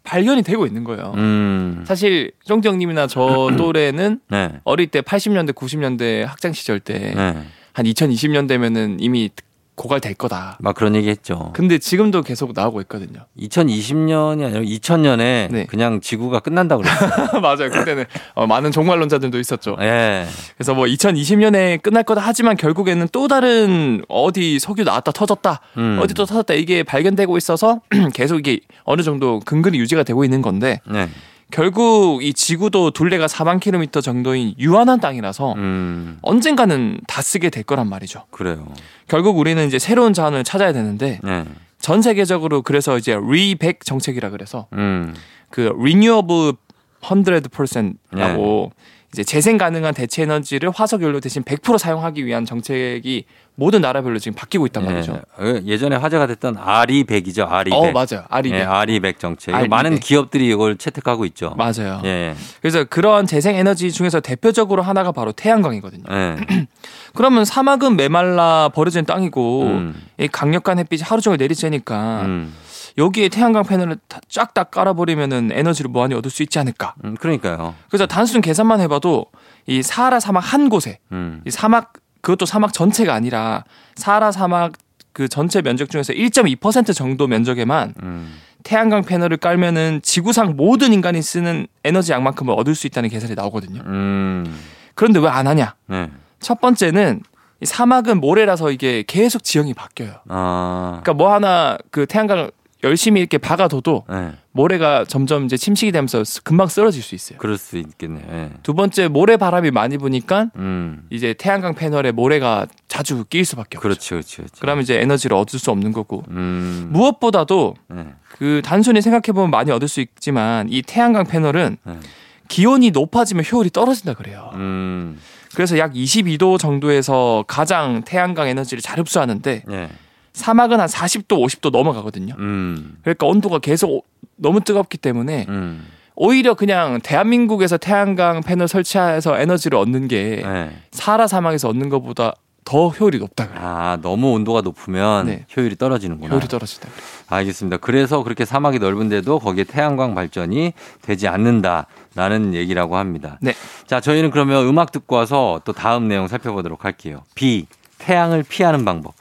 발견이 0.03 0.43
되고 0.43 0.65
있는 0.67 0.83
거예요. 0.83 1.13
음. 1.15 1.83
사실 1.87 2.31
쫑정님이나 2.45 3.07
저 3.07 3.51
또래는 3.57 4.19
네. 4.29 4.59
어릴 4.63 4.87
때 4.87 5.01
80년대, 5.01 5.53
90년대 5.53 6.23
학창 6.23 6.53
시절 6.53 6.79
때한 6.79 7.45
네. 7.75 7.83
2020년 7.83 8.47
되면은 8.47 8.97
이미 8.99 9.29
고갈될 9.75 10.15
거다. 10.15 10.57
막 10.61 10.73
그런 10.75 10.95
얘기 10.95 11.09
했죠. 11.09 11.51
근데 11.53 11.77
지금도 11.77 12.21
계속 12.21 12.53
나오고 12.53 12.81
있거든요. 12.81 13.25
2020년이 13.39 14.45
아니라 14.45 14.61
2000년에 14.61 15.51
네. 15.51 15.65
그냥 15.67 15.99
지구가 16.01 16.39
끝난다 16.39 16.77
그랬어요. 16.77 17.39
맞아요. 17.41 17.69
그때는 17.69 18.05
어, 18.33 18.47
많은 18.47 18.71
종말론자들도 18.71 19.37
있었죠. 19.39 19.75
예. 19.81 20.25
그래서 20.57 20.73
뭐 20.73 20.85
2020년에 20.85 21.81
끝날 21.81 22.03
거다 22.03 22.21
하지만 22.23 22.55
결국에는 22.55 23.07
또 23.11 23.27
다른 23.27 24.01
어디 24.07 24.59
석유 24.59 24.83
나왔다 24.83 25.11
터졌다. 25.11 25.59
음. 25.77 25.99
어디 26.01 26.13
또 26.13 26.25
터졌다. 26.25 26.53
이게 26.53 26.83
발견되고 26.83 27.37
있어서 27.37 27.81
계속 28.13 28.39
이게 28.39 28.59
어느 28.83 29.01
정도 29.01 29.41
근근히 29.45 29.77
유지가 29.79 30.03
되고 30.03 30.23
있는 30.23 30.41
건데 30.41 30.79
네. 30.89 31.09
결국 31.51 32.23
이 32.23 32.33
지구도 32.33 32.91
둘레가 32.91 33.27
4만 33.27 33.59
킬로미터 33.59 34.01
정도인 34.01 34.55
유한한 34.57 34.99
땅이라서 34.99 35.53
음. 35.53 36.17
언젠가는 36.21 36.99
다 37.07 37.21
쓰게 37.21 37.49
될 37.49 37.63
거란 37.63 37.87
말이죠. 37.87 38.25
그래요. 38.31 38.67
결국 39.07 39.37
우리는 39.37 39.65
이제 39.67 39.79
새로운 39.79 40.13
자원을 40.13 40.43
찾아야 40.43 40.73
되는데 40.73 41.19
네. 41.23 41.45
전 41.79 42.01
세계적으로 42.01 42.61
그래서 42.61 42.97
이제 42.97 43.17
리백 43.21 43.85
정책이라 43.85 44.31
그래서 44.31 44.67
음. 44.73 45.13
그 45.49 45.71
renewable 45.77 46.53
100%라고 47.01 48.71
이제 49.15 49.23
재생 49.23 49.57
가능한 49.57 49.93
대체 49.93 50.23
에너지를 50.23 50.71
화석 50.71 51.01
연료 51.01 51.21
대신 51.21 51.41
100% 51.41 51.77
사용하기 51.77 52.25
위한 52.25 52.43
정책이 52.43 53.23
모든 53.55 53.79
나라별로 53.79 54.19
지금 54.19 54.35
바뀌고 54.35 54.65
있단 54.65 54.83
말이죠. 54.83 55.21
예, 55.41 55.61
예전에 55.65 55.95
화제가 55.95 56.27
됐던 56.27 56.57
RE100이죠. 56.57 57.49
RE100. 57.49 57.71
어 57.71 57.91
맞아요. 57.93 58.25
아리 58.27 58.51
예, 58.51 58.65
RE100 58.65 59.17
정책. 59.17 59.51
이거 59.51 59.59
RE100. 59.63 59.67
많은 59.69 59.99
기업들이 60.01 60.49
이걸 60.49 60.75
채택하고 60.75 61.23
있죠. 61.27 61.55
맞아요. 61.55 62.01
예. 62.03 62.35
그래서 62.59 62.83
그런 62.83 63.25
재생 63.25 63.55
에너지 63.55 63.93
중에서 63.93 64.19
대표적으로 64.19 64.81
하나가 64.81 65.13
바로 65.13 65.31
태양광이거든요. 65.31 66.03
예. 66.11 66.35
그러면 67.15 67.45
사막은 67.45 67.95
메말라 67.95 68.69
버려진 68.75 69.05
땅이고 69.05 69.61
음. 69.63 70.03
이 70.19 70.27
강력한 70.27 70.77
햇빛이 70.77 71.03
하루 71.03 71.21
종일 71.21 71.39
내리쬐니까 71.39 72.25
음. 72.25 72.53
여기에 72.97 73.29
태양광 73.29 73.63
패널을 73.63 73.97
쫙 74.29 74.53
다 74.53 74.63
깔아버리면은 74.63 75.49
에너지를 75.51 75.89
무한히 75.91 76.15
얻을 76.15 76.31
수 76.31 76.43
있지 76.43 76.59
않을까. 76.59 76.95
음, 77.03 77.15
그러니까요. 77.19 77.75
그래서 77.89 78.05
단순 78.05 78.39
계산만 78.41 78.79
해봐도 78.81 79.25
이 79.67 79.81
사하라 79.81 80.19
사막 80.21 80.39
한 80.39 80.69
곳에 80.69 80.99
음. 81.11 81.41
이 81.45 81.51
사막 81.51 81.93
그것도 82.21 82.45
사막 82.45 82.71
전체가 82.71 83.13
아니라 83.13 83.65
사하라 83.95 84.31
사막 84.31 84.73
그 85.11 85.27
전체 85.27 85.61
면적 85.61 85.89
중에서 85.89 86.13
1.2% 86.13 86.95
정도 86.95 87.27
면적에만 87.27 87.93
음. 88.01 88.35
태양광 88.63 89.03
패널을 89.03 89.37
깔면은 89.37 89.99
지구상 90.01 90.55
모든 90.55 90.91
인간이 90.93 91.21
쓰는 91.21 91.67
에너지 91.83 92.13
양만큼을 92.13 92.53
얻을 92.57 92.75
수 92.75 92.87
있다는 92.87 93.09
계산이 93.09 93.35
나오거든요. 93.35 93.81
음. 93.85 94.59
그런데 94.95 95.19
왜 95.19 95.27
안 95.27 95.47
하냐? 95.47 95.75
네. 95.87 96.09
첫 96.39 96.61
번째는 96.61 97.21
이 97.61 97.65
사막은 97.65 98.19
모래라서 98.21 98.71
이게 98.71 99.03
계속 99.05 99.43
지형이 99.43 99.73
바뀌어요. 99.73 100.13
아. 100.29 101.01
그러니까 101.03 101.13
뭐 101.13 101.33
하나 101.33 101.77
그 101.91 102.05
태양광 102.05 102.49
열심히 102.85 103.19
이렇게 103.19 103.37
박아둬도 103.37 104.05
네. 104.09 104.31
모래가 104.51 105.03
점점 105.05 105.45
이제 105.45 105.57
침식이 105.57 105.91
되면서 105.91 106.23
쓰- 106.23 106.41
금방 106.43 106.67
쓰러질 106.67 107.01
수 107.03 107.15
있어요. 107.15 107.37
그럴 107.39 107.57
수 107.57 107.77
있겠네요. 107.77 108.23
예. 108.31 108.51
두 108.63 108.73
번째 108.73 109.07
모래 109.09 109.35
바람이 109.37 109.71
많이 109.71 109.97
부니까 109.97 110.51
음. 110.55 111.05
이제 111.09 111.33
태양광 111.33 111.73
패널에 111.73 112.11
모래가 112.11 112.67
자주 112.87 113.25
끼일 113.25 113.43
수밖에 113.43 113.77
없죠. 113.77 113.81
그렇지, 113.81 114.09
그렇지, 114.11 114.37
그렇지. 114.37 114.61
그러면 114.61 114.83
이제 114.83 114.99
에너지를 115.01 115.35
얻을 115.35 115.59
수 115.59 115.71
없는 115.71 115.91
거고 115.91 116.23
음. 116.29 116.89
무엇보다도 116.91 117.75
네. 117.89 118.05
그 118.37 118.61
단순히 118.63 119.01
생각해 119.01 119.33
보면 119.33 119.49
많이 119.49 119.71
얻을 119.71 119.87
수 119.87 119.99
있지만 119.99 120.67
이 120.69 120.81
태양광 120.81 121.25
패널은 121.25 121.77
네. 121.83 121.99
기온이 122.47 122.91
높아지면 122.91 123.43
효율이 123.51 123.71
떨어진다 123.71 124.13
그래요. 124.13 124.51
음. 124.53 125.19
그래서 125.55 125.77
약 125.79 125.93
22도 125.93 126.59
정도에서 126.59 127.43
가장 127.47 128.03
태양광 128.03 128.47
에너지를 128.47 128.81
잘 128.81 128.99
흡수하는데 128.99 129.63
예. 129.71 129.89
사막은 130.35 130.79
한 130.79 130.87
40도, 130.87 131.29
50도 131.45 131.71
넘어가거든요. 131.71 132.35
음. 132.37 132.97
그러니까 133.01 133.25
온도가 133.25 133.59
계속 133.59 133.89
오- 133.89 134.03
너무 134.35 134.59
뜨겁기 134.61 134.97
때문에 134.97 135.45
음. 135.47 135.87
오히려 136.15 136.53
그냥 136.53 136.99
대한민국에서 137.01 137.77
태양광 137.77 138.41
패널 138.41 138.67
설치해서 138.67 139.39
에너지를 139.39 139.77
얻는 139.77 140.07
게 140.07 140.41
네. 140.43 140.71
사하라 140.91 141.27
사막에서 141.27 141.69
얻는 141.69 141.89
것보다 141.89 142.33
더 142.65 142.89
효율이 142.89 143.19
높다 143.19 143.47
그래요. 143.47 143.61
아, 143.63 143.97
너무 144.01 144.31
온도가 144.33 144.61
높으면 144.61 145.27
네. 145.27 145.45
효율이 145.55 145.75
떨어지는구나. 145.77 146.31
효율이 146.31 146.47
떨어진다 146.47 146.89
그래요. 146.89 147.05
알겠습니다. 147.27 147.77
그래서 147.77 148.23
그렇게 148.23 148.43
사막이 148.43 148.79
넓은데도 148.79 149.39
거기에 149.39 149.63
태양광 149.65 150.15
발전이 150.15 150.73
되지 151.01 151.27
않는다라는 151.27 152.55
얘기라고 152.55 152.97
합니다. 152.97 153.37
네. 153.41 153.53
자, 153.87 154.01
저희는 154.01 154.31
그러면 154.31 154.65
음악 154.67 154.91
듣고 154.91 155.15
와서 155.15 155.61
또 155.63 155.73
다음 155.73 156.07
내용 156.07 156.27
살펴보도록 156.27 156.85
할게요. 156.85 157.23
비, 157.35 157.67
태양을 157.99 158.43
피하는 158.43 158.83
방법. 158.83 159.13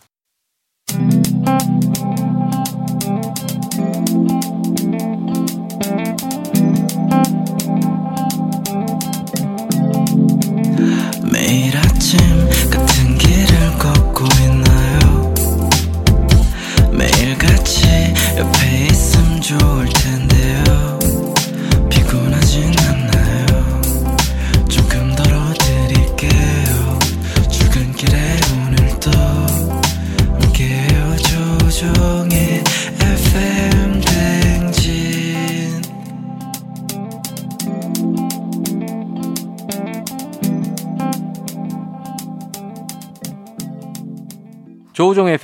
매일 11.33 11.77
아침 11.77 12.44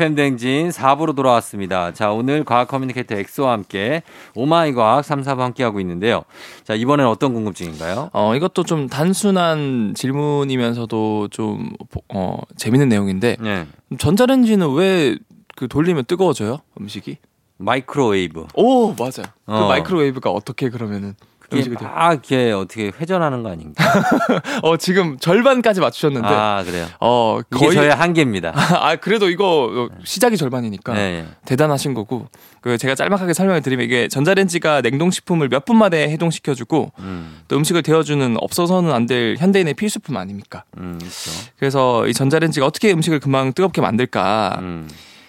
조우종의 0.00 0.16
FM댕진 0.16 0.70
4부로 0.70 1.14
돌아왔습니다. 1.14 1.92
자, 1.92 2.10
오늘 2.10 2.44
과학 2.44 2.68
커뮤니케이터 2.68 3.14
엑소와 3.14 3.52
함께 3.52 4.02
오마이 4.34 4.72
과학 4.72 5.04
3, 5.04 5.22
4부 5.22 5.38
함께하고 5.38 5.78
있는데요. 5.80 6.24
자, 6.64 6.74
이번엔 6.74 7.06
어떤 7.06 7.34
궁금증인가요? 7.34 8.10
어, 8.12 8.34
이것도 8.34 8.64
좀 8.64 8.88
단순한 8.88 9.92
질문이면서도 9.94 11.28
좀, 11.28 11.70
어, 12.08 12.38
재밌는 12.56 12.88
내용인데, 12.88 13.36
네. 13.40 13.66
전자레인지는 13.98 14.72
왜 14.74 15.16
그 15.56 15.68
돌리면 15.68 16.06
뜨거워져요? 16.06 16.60
음식이? 16.80 17.18
마이크로웨이브. 17.58 18.46
오, 18.54 18.94
맞아요. 18.94 19.26
그 19.44 19.52
어. 19.52 19.68
마이크로웨이브가 19.68 20.30
어떻게 20.30 20.70
그러면은 20.70 21.14
돼? 21.50 21.84
막 21.84 22.12
이렇게 22.12 22.52
어떻게 22.52 22.92
회전하는 23.00 23.42
거 23.42 23.50
아닌가? 23.50 23.84
어, 24.62 24.76
지금 24.76 25.18
절반까지 25.18 25.80
맞추셨는데, 25.80 26.28
아, 26.28 26.62
그래요. 26.64 26.86
어, 27.00 27.40
거의. 27.50 27.72
저의 27.74 27.94
한계입니다. 27.94 28.52
아, 28.80 28.96
그래도 28.96 29.28
이거 29.30 29.88
시작이 30.04 30.36
절반이니까. 30.36 30.94
네. 30.94 31.26
대단하신 31.44 31.94
거고 31.94 32.28
그 32.60 32.76
제가 32.78 32.94
짤막하게 32.94 33.32
설명을 33.32 33.62
드리면 33.62 33.84
이게 33.86 34.08
전자레인지가 34.08 34.80
냉동식품을 34.82 35.48
몇 35.48 35.64
분 35.64 35.76
만에 35.78 36.08
해동시켜주고 36.10 36.92
음, 37.00 37.40
또 37.48 37.56
음식을 37.56 37.82
데워주는 37.82 38.36
없어서는 38.40 38.92
안 38.92 39.06
될 39.06 39.36
현대인의 39.38 39.74
필수품 39.74 40.16
아닙니까? 40.16 40.64
음, 40.78 40.96
그렇죠. 40.98 41.30
그래서 41.58 42.06
이 42.06 42.14
전자레인지가 42.14 42.64
어떻게 42.66 42.92
음식을 42.92 43.18
금방 43.20 43.52
뜨겁게 43.52 43.80
만들까? 43.80 44.58
음, 44.60 44.88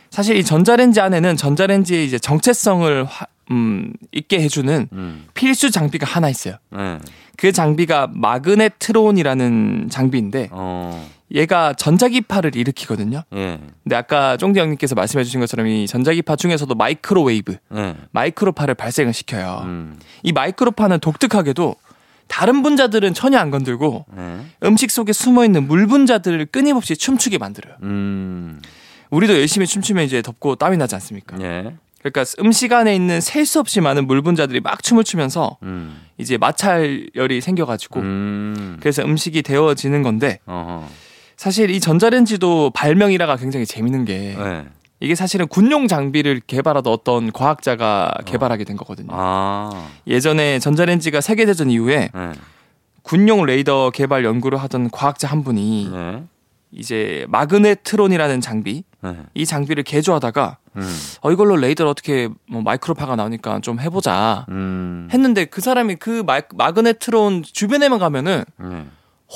사실 0.09 0.35
이 0.35 0.43
전자레인지 0.43 0.99
안에는 1.01 1.37
전자레인지의 1.37 2.05
이제 2.05 2.19
정체성을 2.19 3.05
화- 3.05 3.25
음, 3.51 3.93
있게 4.11 4.41
해주는 4.41 4.87
음, 4.91 5.25
필수 5.33 5.69
장비가 5.69 6.07
하나 6.07 6.29
있어요. 6.29 6.55
네. 6.71 6.97
그 7.37 7.51
장비가 7.51 8.09
마그네트론이라는 8.13 9.89
장비인데 9.89 10.49
어, 10.51 11.09
얘가 11.33 11.73
전자기파를 11.73 12.55
일으키거든요. 12.55 13.23
예, 13.33 13.59
근데 13.83 13.95
아까 13.95 14.37
쫑디 14.37 14.59
형님께서 14.59 14.95
말씀해 14.95 15.23
주신 15.23 15.39
것처럼 15.39 15.67
이 15.67 15.87
전자기파 15.87 16.35
중에서도 16.35 16.73
마이크로웨이브, 16.75 17.57
네. 17.69 17.95
마이크로파를 18.11 18.75
발생을 18.75 19.13
시켜요. 19.13 19.61
음, 19.65 19.99
이 20.23 20.31
마이크로파는 20.31 20.99
독특하게도 20.99 21.75
다른 22.27 22.63
분자들은 22.63 23.13
전혀 23.13 23.37
안 23.39 23.51
건들고 23.51 24.05
네. 24.15 24.39
음식 24.63 24.91
속에 24.91 25.11
숨어 25.13 25.43
있는 25.43 25.67
물 25.67 25.87
분자들을 25.87 26.45
끊임없이 26.47 26.95
춤추게 26.95 27.37
만들어요. 27.37 27.75
음, 27.83 28.61
우리도 29.09 29.33
열심히 29.33 29.67
춤추면 29.67 30.05
이제 30.05 30.21
덥고 30.21 30.55
땀이 30.55 30.77
나지 30.77 30.95
않습니까? 30.95 31.37
예, 32.05 32.09
그러니까 32.09 32.23
음식 32.39 32.73
안에 32.73 32.95
있는 32.95 33.21
셀 33.21 33.45
수 33.45 33.59
없이 33.59 33.81
많은 33.81 34.07
물 34.07 34.21
분자들이 34.21 34.59
막 34.61 34.81
춤을 34.81 35.03
추면서 35.03 35.57
음, 35.63 35.99
이제 36.17 36.37
마찰열이 36.37 37.41
생겨가지고 37.41 37.99
음, 37.99 38.77
그래서 38.79 39.03
음식이 39.03 39.41
데워지는 39.41 40.03
건데 40.03 40.39
어허, 40.45 40.85
사실 41.37 41.69
이 41.71 41.79
전자레인지도 41.79 42.71
발명이라가 42.73 43.35
굉장히 43.37 43.65
재밌는 43.65 44.05
게 44.05 44.35
네. 44.37 44.65
이게 44.99 45.15
사실은 45.15 45.47
군용 45.47 45.87
장비를 45.87 46.41
개발하던 46.45 46.93
어떤 46.93 47.31
과학자가 47.31 48.13
개발하게 48.25 48.63
된 48.63 48.77
거거든요. 48.77 49.09
아, 49.11 49.89
예전에 50.05 50.59
전자레인지가 50.59 51.21
세계대전 51.21 51.71
이후에 51.71 52.09
네, 52.13 52.31
군용 53.01 53.43
레이더 53.45 53.89
개발 53.91 54.23
연구를 54.23 54.59
하던 54.59 54.91
과학자 54.91 55.27
한 55.27 55.43
분이 55.43 55.89
네, 55.91 56.23
이제 56.71 57.25
마그네트론이라는 57.29 58.41
장비 58.41 58.83
네, 59.01 59.17
이 59.33 59.45
장비를 59.47 59.83
개조하다가 59.83 60.59
음, 60.77 60.97
어 61.21 61.31
이걸로 61.31 61.55
레이더를 61.57 61.89
어떻게 61.89 62.29
뭐 62.49 62.61
마이크로파가 62.61 63.15
나오니까 63.15 63.59
좀 63.61 63.79
해보자 63.79 64.45
음, 64.49 65.07
했는데 65.11 65.45
그 65.45 65.61
사람이 65.61 65.95
그 65.95 66.23
마이, 66.25 66.41
마그네트론 66.55 67.43
주변에만 67.43 67.99
가면은 67.99 68.43
네, 68.57 68.85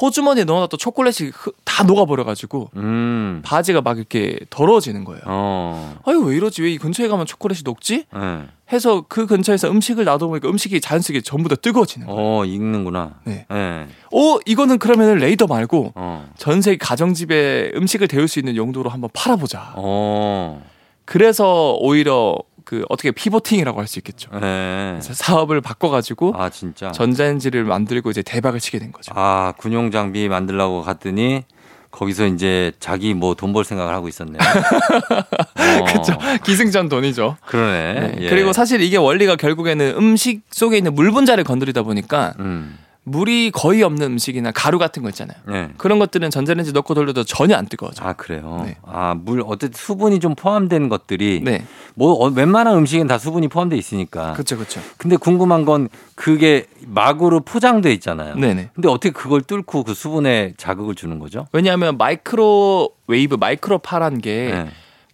호주머니에 0.01 0.43
넣어놨던 0.43 0.77
초콜릿이 0.77 1.31
흐- 1.33 1.51
다 1.63 1.83
녹아버려가지고 1.83 2.71
음, 2.75 3.41
바지가 3.45 3.81
막 3.81 3.97
이렇게 3.97 4.37
더러워지는 4.49 5.03
거예요. 5.05 5.21
어, 5.25 5.95
아유 6.05 6.19
왜 6.19 6.35
이러지 6.35 6.61
왜 6.63 6.71
이 6.71 6.77
근처에 6.77 7.07
가면 7.07 7.25
초콜릿이 7.25 7.63
녹지? 7.63 8.05
네, 8.13 8.45
해서 8.73 9.05
그 9.07 9.25
근처에서 9.25 9.69
음식을 9.69 10.03
놔둬보니까 10.05 10.49
음식이 10.49 10.81
자연스럽게 10.81 11.21
전부 11.21 11.47
다 11.49 11.55
뜨거워지는 11.55 12.07
거예요. 12.07 12.19
어, 12.21 12.45
익는구나. 12.45 13.19
네. 13.25 13.45
네, 13.49 13.87
오 14.11 14.39
이거는 14.45 14.79
그러면 14.79 15.17
레이더 15.17 15.47
말고 15.47 15.91
어, 15.95 16.29
전 16.37 16.61
세계 16.61 16.77
가정집에 16.77 17.71
음식을 17.75 18.07
데울 18.09 18.27
수 18.27 18.39
있는 18.39 18.55
용도로 18.57 18.89
한번 18.89 19.09
팔아보자. 19.13 19.73
어, 19.75 20.61
그래서 21.05 21.73
오히려 21.79 22.35
그 22.63 22.83
어떻게 22.89 23.11
피보팅이라고 23.11 23.79
할 23.79 23.87
수 23.87 23.99
있겠죠. 23.99 24.29
네. 24.39 24.97
사업을 25.01 25.61
바꿔가지고 25.61 26.33
아 26.35 26.49
진짜. 26.49 26.91
전자레인지를 26.91 27.63
만들고 27.63 28.09
이제 28.09 28.21
대박을 28.23 28.59
치게 28.59 28.79
된 28.79 28.91
거죠. 28.91 29.11
아 29.15 29.53
군용 29.57 29.91
장비 29.91 30.27
만들려고 30.27 30.81
갔더니 30.81 31.43
거기서 31.91 32.25
이제 32.25 32.71
자기 32.79 33.13
뭐 33.13 33.35
돈 33.35 33.53
벌 33.53 33.63
생각을 33.63 33.93
하고 33.93 34.07
있었네요. 34.07 34.39
어, 34.41 35.83
그렇죠. 35.85 36.17
기승전 36.43 36.89
돈이죠. 36.89 37.37
그러네. 37.45 37.93
네. 37.93 38.15
예. 38.21 38.29
그리고 38.29 38.51
사실 38.51 38.81
이게 38.81 38.97
원리가 38.97 39.35
결국에는 39.35 39.93
음식 39.97 40.41
속에 40.51 40.77
있는 40.77 40.93
물 40.95 41.11
분자를 41.11 41.43
건드리다 41.43 41.83
보니까 41.83 42.33
음. 42.39 42.77
물이 43.05 43.51
거의 43.51 43.83
없는 43.83 44.13
음식이나 44.13 44.51
가루 44.51 44.79
같은 44.79 45.03
거 45.03 45.09
있잖아요. 45.09 45.37
네. 45.47 45.69
그런 45.77 45.99
것들은 45.99 46.31
전자레인지 46.31 46.73
넣고 46.73 46.95
돌려도 46.95 47.23
전혀 47.23 47.55
안 47.55 47.67
뜨거워져. 47.67 48.03
아 48.03 48.13
그래요. 48.13 48.63
네. 48.65 48.77
아물 48.83 49.43
어쨌든 49.45 49.77
수분이 49.77 50.19
좀 50.19 50.33
포함된 50.33 50.89
것들이 50.89 51.41
네, 51.43 51.65
뭐 51.93 52.13
어, 52.13 52.29
웬만한 52.29 52.75
음식엔 52.77 53.05
다 53.05 53.19
수분이 53.19 53.47
포함돼 53.47 53.77
있으니까. 53.77 54.33
그렇죠, 54.33 54.57
그렇죠. 54.57 54.81
근데 54.97 55.17
궁금한 55.17 55.65
건 55.65 55.87
그게 56.15 56.65
막으로 56.87 57.41
포장돼 57.41 57.93
있잖아요. 57.93 58.35
네네. 58.35 58.71
근데 58.73 58.89
어떻게 58.89 59.11
그걸 59.11 59.41
뚫고 59.41 59.83
그 59.83 59.93
수분에 59.93 60.53
자극을 60.57 60.95
주는 60.95 61.19
거죠? 61.19 61.45
왜냐하면 61.53 61.97
마이크로 61.97 62.89
웨이브, 63.05 63.35
마이크로파란 63.35 64.19
게 64.19 64.49
네. 64.51 64.69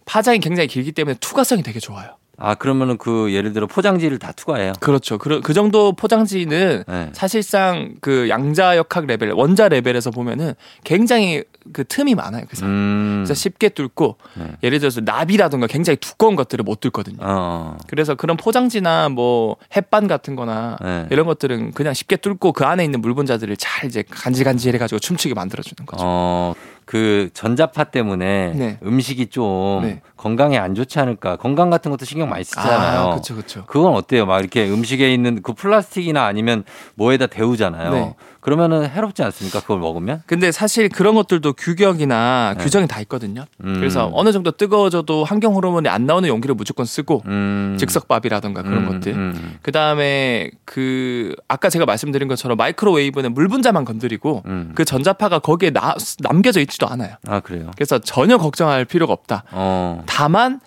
파장이 0.06 0.40
굉장히 0.40 0.66
길기 0.66 0.92
때문에 0.92 1.16
투과성이 1.20 1.62
되게 1.62 1.78
좋아요. 1.78 2.16
아 2.44 2.56
그러면은 2.56 2.98
그 2.98 3.32
예를 3.32 3.52
들어 3.52 3.68
포장지를 3.68 4.18
다 4.18 4.32
투과해요. 4.32 4.72
그렇죠. 4.80 5.16
그, 5.16 5.40
그 5.40 5.54
정도 5.54 5.92
포장지는 5.92 6.82
네. 6.88 7.10
사실상 7.12 7.94
그 8.00 8.28
양자 8.28 8.76
역학 8.76 9.06
레벨, 9.06 9.30
원자 9.30 9.68
레벨에서 9.68 10.10
보면은 10.10 10.54
굉장히 10.82 11.44
그 11.72 11.84
틈이 11.84 12.16
많아요. 12.16 12.44
그래서, 12.48 12.66
음. 12.66 13.22
그래서 13.24 13.34
쉽게 13.34 13.68
뚫고 13.68 14.16
네. 14.34 14.56
예를 14.64 14.80
들어서 14.80 15.00
납이라든가 15.00 15.68
굉장히 15.68 15.96
두꺼운 15.98 16.34
것들을 16.34 16.64
못 16.64 16.80
뚫거든요. 16.80 17.18
어. 17.20 17.76
그래서 17.86 18.16
그런 18.16 18.36
포장지나 18.36 19.08
뭐 19.08 19.56
햇반 19.76 20.08
같은 20.08 20.34
거나 20.34 20.78
네. 20.82 21.06
이런 21.10 21.26
것들은 21.26 21.70
그냥 21.70 21.94
쉽게 21.94 22.16
뚫고 22.16 22.52
그 22.52 22.64
안에 22.64 22.84
있는 22.84 23.00
물 23.00 23.14
분자들을 23.14 23.56
잘 23.56 23.88
이제 23.88 24.02
간질간질 24.10 24.74
해가지고 24.74 24.98
춤추게 24.98 25.34
만들어주는 25.34 25.86
거죠. 25.86 26.02
어. 26.04 26.54
그 26.84 27.30
전자파 27.32 27.84
때문에 27.84 28.52
네. 28.54 28.78
음식이 28.82 29.26
좀 29.28 29.82
네. 29.82 30.00
건강에 30.16 30.58
안 30.58 30.74
좋지 30.74 30.98
않을까? 30.98 31.36
건강 31.36 31.70
같은 31.70 31.90
것도 31.90 32.04
신경 32.04 32.28
많이 32.28 32.44
쓰잖아요. 32.44 33.10
그렇죠, 33.10 33.34
그렇죠. 33.34 33.64
그건 33.66 33.94
어때요? 33.94 34.26
막 34.26 34.40
이렇게 34.40 34.68
음식에 34.68 35.12
있는 35.12 35.42
그 35.42 35.52
플라스틱이나 35.52 36.24
아니면 36.24 36.64
뭐에다 36.94 37.26
데우잖아요. 37.26 37.90
네. 37.92 38.14
그러면은 38.42 38.90
해롭지 38.90 39.22
않습니까? 39.22 39.60
그걸 39.60 39.78
먹으면? 39.78 40.22
근데 40.26 40.50
사실 40.50 40.88
그런 40.88 41.14
것들도 41.14 41.52
규격이나 41.52 42.56
네. 42.58 42.64
규정이 42.64 42.88
다 42.88 43.00
있거든요. 43.02 43.44
음. 43.62 43.74
그래서 43.74 44.10
어느 44.12 44.32
정도 44.32 44.50
뜨거워져도 44.50 45.22
환경 45.22 45.54
호르몬이 45.54 45.88
안 45.88 46.06
나오는 46.06 46.28
용기를 46.28 46.56
무조건 46.56 46.84
쓰고 46.84 47.22
음. 47.26 47.76
즉석밥이라든가 47.78 48.62
그런 48.62 48.78
음, 48.78 48.88
것들. 48.88 49.12
음, 49.14 49.58
그 49.62 49.70
다음에 49.70 50.50
그 50.64 51.36
아까 51.46 51.70
제가 51.70 51.86
말씀드린 51.86 52.26
것처럼 52.26 52.56
마이크로웨이브는 52.58 53.32
물 53.32 53.46
분자만 53.46 53.84
건드리고 53.84 54.42
음. 54.46 54.72
그 54.74 54.84
전자파가 54.84 55.38
거기에 55.38 55.70
나, 55.70 55.94
남겨져 56.18 56.60
있지도 56.62 56.88
않아요. 56.88 57.14
아 57.28 57.38
그래요. 57.38 57.70
그래서 57.76 58.00
전혀 58.00 58.38
걱정할 58.38 58.84
필요가 58.84 59.12
없다. 59.12 59.44
어. 59.52 60.02
다만 60.06 60.60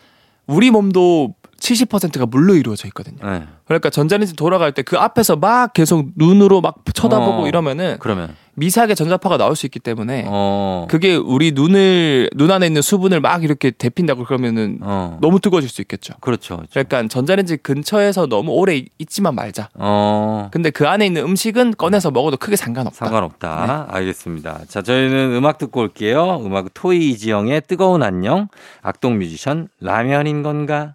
우리 0.47 0.71
몸도 0.71 1.33
70%가 1.65 2.25
물로 2.27 2.55
이루어져 2.55 2.87
있거든요. 2.89 3.17
네. 3.23 3.43
그러니까 3.65 3.89
전자레인지 3.89 4.35
돌아갈 4.35 4.71
때 4.71 4.83
그 4.85 4.97
앞에서 4.97 5.35
막 5.35 5.73
계속 5.73 6.09
눈으로 6.15 6.61
막 6.61 6.75
쳐다보고 6.93 7.43
어. 7.43 7.47
이러면은 7.47 7.97
그러면 7.99 8.35
미세하게 8.53 8.93
전자파가 8.93 9.37
나올 9.37 9.55
수 9.55 9.65
있기 9.65 9.79
때문에 9.79 10.25
어. 10.27 10.85
그게 10.89 11.15
우리 11.15 11.51
눈을 11.53 12.29
눈 12.35 12.51
안에 12.51 12.67
있는 12.67 12.81
수분을 12.83 13.19
막 13.19 13.43
이렇게 13.43 13.71
데핀다고 13.71 14.25
그러면은 14.25 14.77
어. 14.81 15.17
너무 15.21 15.39
뜨거워질 15.39 15.67
수 15.69 15.81
있겠죠. 15.81 16.13
그렇죠. 16.21 16.57
그렇죠. 16.57 16.69
그러니까 16.71 17.07
전자레인지 17.07 17.57
근처에서 17.57 18.27
너무 18.27 18.51
오래 18.51 18.75
있- 18.75 18.89
있지만 18.99 19.33
말자. 19.33 19.69
어. 19.73 20.49
근데 20.51 20.69
그 20.69 20.87
안에 20.87 21.05
있는 21.07 21.23
음식은 21.23 21.73
꺼내서 21.77 22.11
먹어도 22.11 22.37
크게 22.37 22.55
상관없다. 22.55 23.05
상관없다. 23.05 23.87
알겠습니다. 23.89 24.59
자, 24.67 24.83
저희는 24.83 25.33
음악 25.35 25.57
듣고 25.57 25.81
올게요. 25.81 26.41
음악 26.45 26.67
토이 26.75 27.09
이지영의 27.09 27.63
뜨거운 27.67 28.03
안녕, 28.03 28.49
악동 28.83 29.17
뮤지션 29.17 29.67
라면인 29.81 30.43
건가? 30.43 30.93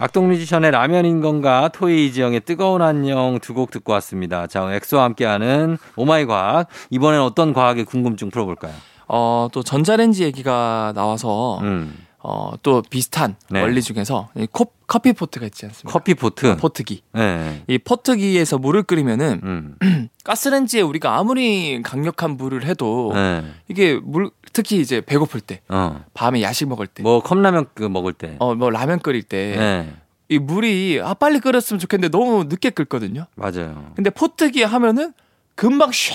악동 0.00 0.28
뮤지션의 0.28 0.70
라면인 0.70 1.20
건가, 1.20 1.68
토이 1.72 2.06
이지형의 2.06 2.40
뜨거운 2.40 2.82
안녕 2.82 3.38
두 3.40 3.54
곡 3.54 3.70
듣고 3.72 3.92
왔습니다. 3.94 4.46
자, 4.46 4.72
엑소와 4.72 5.02
함께하는 5.04 5.78
오마이 5.96 6.24
과학. 6.26 6.68
이번엔 6.90 7.20
어떤 7.20 7.52
과학의 7.52 7.84
궁금증 7.86 8.30
풀어볼까요? 8.30 8.72
어, 9.08 9.48
또 9.52 9.62
전자레인지 9.64 10.22
얘기가 10.22 10.92
나와서 10.94 11.58
음, 11.62 11.96
어, 12.20 12.52
또 12.62 12.82
비슷한 12.88 13.34
네. 13.50 13.60
원리 13.62 13.82
중에서 13.82 14.28
이 14.36 14.46
코, 14.52 14.66
커피 14.86 15.12
포트가 15.12 15.46
있지 15.46 15.66
않습니까? 15.66 15.90
커피 15.92 16.14
포트. 16.14 16.56
포트기. 16.56 17.02
네. 17.14 17.62
이 17.66 17.78
포트기에서 17.78 18.58
물을 18.58 18.82
끓이면은 18.84 19.40
음, 19.42 19.76
가스레인지에 20.24 20.82
우리가 20.82 21.16
아무리 21.18 21.82
강력한 21.82 22.36
불을 22.36 22.64
해도 22.64 23.10
네. 23.14 23.42
이게 23.68 23.98
물 24.02 24.30
특히 24.52 24.80
이제 24.80 25.00
배고플 25.00 25.40
때 25.40 25.60
어. 25.68 26.04
밤에 26.14 26.42
야식 26.42 26.68
먹을 26.68 26.86
때 26.86 27.02
뭐 27.02 27.20
컵라면 27.22 27.66
그 27.74 27.82
먹을 27.84 28.12
때. 28.12 28.36
어 28.38 28.54
뭐 28.54 28.70
라면 28.70 28.98
끓일 29.00 29.22
때이 29.22 29.56
네. 29.56 29.92
물이 30.40 31.00
아 31.02 31.14
빨리 31.14 31.40
끓였으면 31.40 31.78
좋겠는데 31.80 32.16
너무 32.16 32.44
늦게 32.44 32.70
끓거든요. 32.70 33.26
맞아요. 33.34 33.92
근데 33.96 34.10
포트기 34.10 34.62
하면은 34.62 35.12
금방 35.54 35.90
샥 35.90 36.12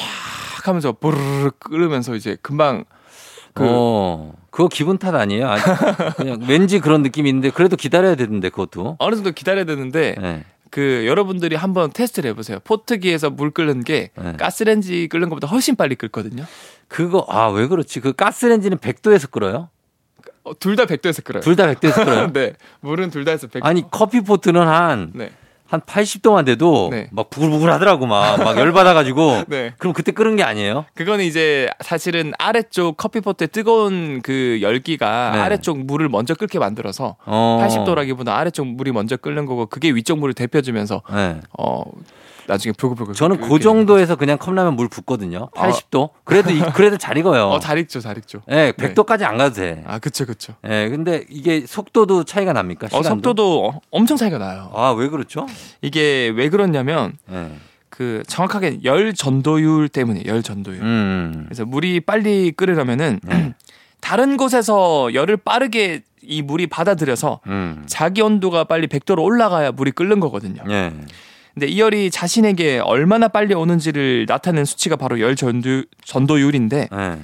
하면서 0.65 0.91
부르르 0.93 1.51
끓으면서 1.59 2.15
이제 2.15 2.37
금방 2.41 2.85
그 3.53 3.63
어, 3.67 4.33
그거 4.49 4.67
기분 4.69 4.97
탓 4.97 5.13
아니에요? 5.15 5.47
아니, 5.49 5.61
그냥 6.15 6.39
왠지 6.47 6.79
그런 6.79 7.01
느낌이 7.03 7.29
있는데 7.29 7.49
그래도 7.49 7.75
기다려야 7.75 8.15
되는데 8.15 8.49
그것도. 8.49 8.95
어느 8.99 9.15
정도 9.15 9.31
기다려야 9.31 9.65
되는데 9.65 10.15
네. 10.19 10.43
그 10.71 11.05
여러분들이 11.05 11.55
한번 11.55 11.91
테스트를 11.91 12.31
해보세요. 12.31 12.59
포트기에서 12.63 13.29
물 13.29 13.51
끓는 13.51 13.83
게 13.83 14.09
네. 14.15 14.33
가스레인지 14.37 15.07
끓는 15.09 15.29
것보다 15.29 15.47
훨씬 15.47 15.75
빨리 15.75 15.95
끓거든요. 15.95 16.45
그거 16.87 17.25
아 17.29 17.49
왜 17.49 17.67
그렇지? 17.67 17.99
그 17.99 18.13
가스레인지는 18.13 18.77
100도에서 18.77 19.29
끓어요? 19.31 19.69
어, 20.43 20.57
둘다 20.59 20.85
100도에서 20.85 21.23
끓어요. 21.23 21.41
둘 21.41 21.55
다 21.55 21.65
100도에서 21.71 21.95
끓어요? 22.05 22.33
네. 22.33 22.53
물은 22.81 23.09
둘다 23.11 23.31
해서 23.31 23.47
100도. 23.47 23.59
아니 23.63 23.83
커피 23.89 24.21
포트는 24.21 24.61
한한 24.61 25.11
네. 25.15 25.31
80도만 25.71 26.45
돼도 26.45 26.89
네. 26.91 27.07
막 27.11 27.31
부글부글 27.31 27.71
하더라고 27.71 28.05
막 28.05 28.37
막 28.37 28.57
열받아가지고 28.59 29.45
네. 29.49 29.73
그럼 29.79 29.93
그때 29.93 30.11
끓은 30.11 30.35
게 30.35 30.43
아니에요? 30.43 30.85
그거는 30.93 31.25
이제 31.25 31.67
사실은 31.81 32.31
아래쪽 32.37 32.95
커피 32.95 33.21
포트의 33.21 33.47
뜨거운 33.47 34.21
그 34.21 34.59
열기가 34.61 35.31
네. 35.33 35.39
아래쪽 35.39 35.79
물을 35.79 36.09
먼저 36.09 36.35
끓게 36.35 36.59
만들어서 36.59 37.15
어. 37.25 37.65
80도라기보다 37.67 38.27
아래쪽 38.29 38.67
물이 38.67 38.91
먼저 38.91 39.17
끓는 39.17 39.47
거고 39.47 39.65
그게 39.65 39.89
위쪽 39.89 40.19
물을 40.19 40.35
데펴주면서 40.35 41.01
네. 41.11 41.39
어 41.57 41.81
나중에 42.47 42.73
불글불글 42.77 43.15
저는 43.15 43.39
그 43.41 43.59
정도에서 43.59 44.15
그냥 44.15 44.37
컵라면 44.37 44.75
물 44.75 44.87
붓거든요. 44.89 45.49
80도. 45.55 46.09
그래도 46.23 46.51
이- 46.51 46.61
그래도 46.73 46.97
잘 46.97 47.17
익어요. 47.17 47.45
어, 47.47 47.59
잘 47.59 47.77
익죠, 47.77 47.99
잘 48.01 48.17
익죠. 48.17 48.41
예, 48.51 48.73
100도까지 48.77 49.23
안 49.23 49.37
가도 49.37 49.55
돼. 49.55 49.83
아, 49.87 49.99
그쵸, 49.99 50.25
그쵸. 50.25 50.53
예, 50.67 50.89
근데 50.89 51.25
이게 51.29 51.65
속도도 51.65 52.23
차이가 52.25 52.53
납니까? 52.53 52.87
어, 52.87 53.01
시간도? 53.01 53.07
속도도 53.09 53.65
어- 53.67 53.79
엄청 53.91 54.17
차이가 54.17 54.37
나요. 54.37 54.71
아, 54.75 54.91
왜 54.91 55.07
그렇죠? 55.09 55.45
이게 55.81 56.31
왜 56.35 56.49
그러냐면 56.49 57.13
예. 57.31 57.51
그 57.89 58.23
정확하게 58.27 58.79
열 58.83 59.13
전도율 59.13 59.87
때문에 59.89 60.23
열 60.25 60.41
전도율. 60.41 60.81
음. 60.81 61.43
그래서 61.45 61.63
물이 61.65 61.99
빨리 62.01 62.51
끓으려면은 62.51 63.19
네. 63.23 63.53
다른 64.01 64.35
곳에서 64.35 65.13
열을 65.13 65.37
빠르게 65.37 66.01
이 66.21 66.41
물이 66.41 66.67
받아들여서 66.67 67.39
음. 67.47 67.83
자기 67.85 68.21
온도가 68.21 68.63
빨리 68.65 68.87
100도로 68.87 69.23
올라가야 69.23 69.71
물이 69.73 69.91
끓는 69.91 70.19
거거든요. 70.19 70.61
예. 70.69 70.91
근데 71.53 71.67
이 71.67 71.79
열이 71.79 72.09
자신에게 72.09 72.79
얼마나 72.79 73.27
빨리 73.27 73.53
오는지를 73.53 74.25
나타내는 74.27 74.65
수치가 74.65 74.95
바로 74.95 75.19
열 75.19 75.35
전도, 75.35 75.83
전도율인데 76.03 76.89
예. 76.91 77.17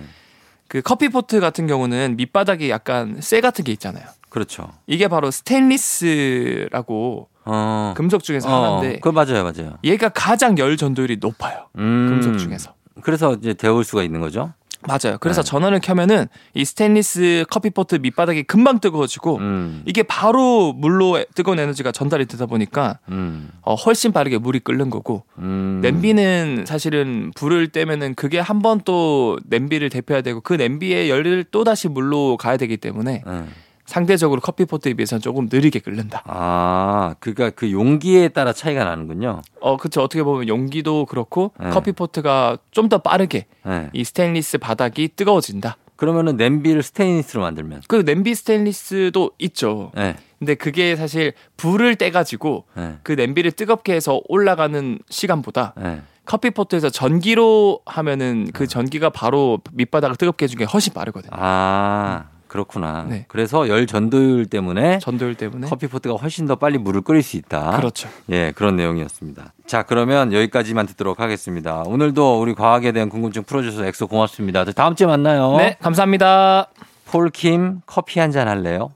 그 0.68 0.82
커피포트 0.84 1.40
같은 1.40 1.66
경우는 1.66 2.16
밑바닥에 2.18 2.70
약간 2.70 3.18
쇠 3.22 3.42
같은 3.42 3.66
게 3.66 3.72
있잖아요. 3.72 4.06
그렇죠. 4.30 4.72
이게 4.86 5.08
바로 5.08 5.32
스테인리스라고 5.32 7.28
어. 7.46 7.94
금속 7.98 8.24
중에서 8.24 8.48
어, 8.48 8.78
하나인데 8.78 9.00
그거 9.00 9.12
맞아요, 9.12 9.44
맞아요. 9.44 9.78
얘가 9.84 10.10
가장 10.10 10.56
열 10.60 10.78
전도율이 10.78 11.18
높아요. 11.20 11.66
음. 11.80 12.10
금속 12.10 12.38
중에서. 12.38 12.76
그래서 13.02 13.34
이제 13.34 13.56
데울 13.56 13.84
수가 13.84 14.04
있는 14.04 14.22
거죠. 14.22 14.54
맞아요. 14.88 15.18
그래서 15.20 15.42
네. 15.44 15.50
전원을 15.50 15.80
켜면은 15.82 16.28
이 16.54 16.64
스테인리스 16.64 17.46
커피포트 17.50 17.96
밑바닥이 17.96 18.44
금방 18.44 18.80
뜨거워지고 18.80 19.38
음. 19.38 19.84
이게 19.86 20.04
바로 20.04 20.72
물로 20.72 21.24
뜨거운 21.36 21.60
에너지가 21.60 21.92
전달이 21.92 22.28
되다 22.28 22.46
보니까 22.46 23.00
음. 23.10 23.50
어, 23.62 23.76
훨씬 23.76 24.14
빠르게 24.14 24.38
물이 24.38 24.60
끓는 24.60 24.90
거고 24.90 25.24
음. 25.40 25.80
냄비는 25.82 26.64
사실은 26.66 27.32
불을 27.36 27.70
떼면은 27.70 28.16
그게 28.16 28.40
한 28.40 28.60
번 28.62 28.80
또 28.86 29.38
냄비를 29.46 29.90
데펴야 29.90 30.22
되고 30.22 30.40
그 30.42 30.54
냄비의 30.54 31.10
열을 31.10 31.46
또 31.52 31.64
다시 31.66 31.90
물로 31.90 32.38
가야 32.38 32.56
되기 32.56 32.78
때문에 32.78 33.24
예. 33.28 33.44
상대적으로 33.90 34.40
커피포트에 34.40 34.94
비해서는 34.94 35.20
조금 35.22 35.50
느리게 35.52 35.80
끓는다. 35.80 36.22
아, 36.26 37.16
그러니까 37.20 37.50
그 37.50 37.72
용기에 37.72 38.28
따라 38.30 38.54
차이가 38.54 38.84
나는군요. 38.84 39.42
어, 39.62 39.78
그쵸. 39.78 40.04
어떻게 40.04 40.22
보면 40.22 40.48
용기도 40.48 41.06
그렇고 41.08 41.52
네. 41.60 41.70
커피포트가 41.72 42.58
좀 42.72 42.90
더 42.90 42.98
빠르게 43.00 43.46
예. 43.68 43.90
이 43.94 44.04
스테인리스 44.04 44.58
바닥이 44.58 45.10
뜨거워진다. 45.16 45.78
그러면은 45.96 46.38
냄비를 46.38 46.82
스테인리스로 46.82 47.42
만들면. 47.44 47.82
그 47.88 48.04
냄비 48.04 48.34
스테인리스도 48.34 49.32
있죠. 49.40 49.92
예. 49.98 50.16
근데 50.40 50.56
그게 50.56 50.96
사실 50.96 51.34
불을 51.58 51.96
떼가지고 51.98 52.66
예. 52.78 52.96
그 53.04 53.12
냄비를 53.12 53.52
뜨겁게 53.52 53.94
해서 53.94 54.22
올라가는 54.28 54.98
시간보다 55.10 55.74
예. 55.84 56.02
커피포트에서 56.26 56.90
전기로 56.90 57.82
하면은 57.86 58.50
그 58.54 58.66
전기가 58.68 59.10
바로 59.10 59.60
밑바닥을 59.74 60.16
뜨겁게 60.16 60.46
해주는 60.46 60.60
게 60.66 60.72
훨씬 60.72 60.94
빠르거든요. 60.94 61.32
아, 61.34 62.26
그렇구나. 62.50 63.06
네. 63.08 63.26
그래서 63.30 63.70
열 63.70 63.88
전도율 63.88 64.48
때문에 64.48 65.00
전도율 65.00 65.36
때문에. 65.36 65.68
커피 65.68 65.88
포트가 65.88 66.16
훨씬 66.16 66.46
더 66.48 66.56
빨리 66.58 66.78
물을 66.78 67.00
끓일 67.02 67.24
수 67.24 67.38
있다. 67.38 67.78
그렇죠. 67.78 68.10
예, 68.32 68.52
그런 68.54 68.76
내용이었습니다. 68.76 69.54
자, 69.66 69.84
그러면 69.84 70.34
여기까지만 70.34 70.86
듣도록 70.88 71.22
하겠습니다. 71.22 71.84
오늘도 71.86 72.42
우리 72.42 72.54
과학에 72.56 72.92
대한 72.92 73.08
궁금증 73.08 73.44
풀어주셔서 73.44 73.86
엑소 73.86 74.08
고맙습니다. 74.08 74.66
저 74.66 74.74
다음 74.74 74.96
주에 74.96 75.08
만나요. 75.08 75.56
네, 75.58 75.78
감사합니다. 75.80 76.68
폴킴 77.06 77.82
커피 77.86 78.20
한 78.20 78.32
잔 78.32 78.48
할래요? 78.48 78.92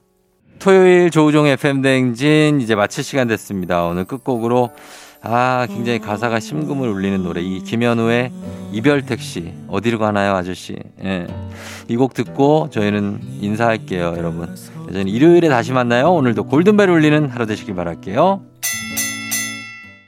토요일 0.58 1.10
조우종 1.10 1.46
FM 1.46 1.82
대행진 1.82 2.60
이제 2.60 2.74
마칠 2.74 3.02
시간 3.04 3.26
됐습니다. 3.28 3.84
오늘 3.84 4.04
끝곡으로 4.04 4.70
아 5.26 5.66
굉장히 5.68 5.98
가사가 5.98 6.38
심금을 6.38 6.88
울리는 6.88 7.22
노래. 7.22 7.40
이 7.40 7.60
김현우의 7.60 8.30
이별 8.72 9.02
택시 9.02 9.52
어디로 9.68 9.98
가나요 9.98 10.34
아저씨? 10.34 10.76
예. 11.02 11.26
이 11.88 11.96
곡 11.96 12.12
듣고 12.14 12.68
저희는 12.70 13.20
인사할게요 13.40 14.14
여러분. 14.18 14.54
저희는 14.92 15.08
일요일에 15.08 15.48
다시 15.48 15.72
만나요. 15.72 16.12
오늘도 16.12 16.44
골든벨 16.44 16.90
울리는 16.90 17.28
하루 17.30 17.46
되시길 17.46 17.74
바랄게요 17.74 18.42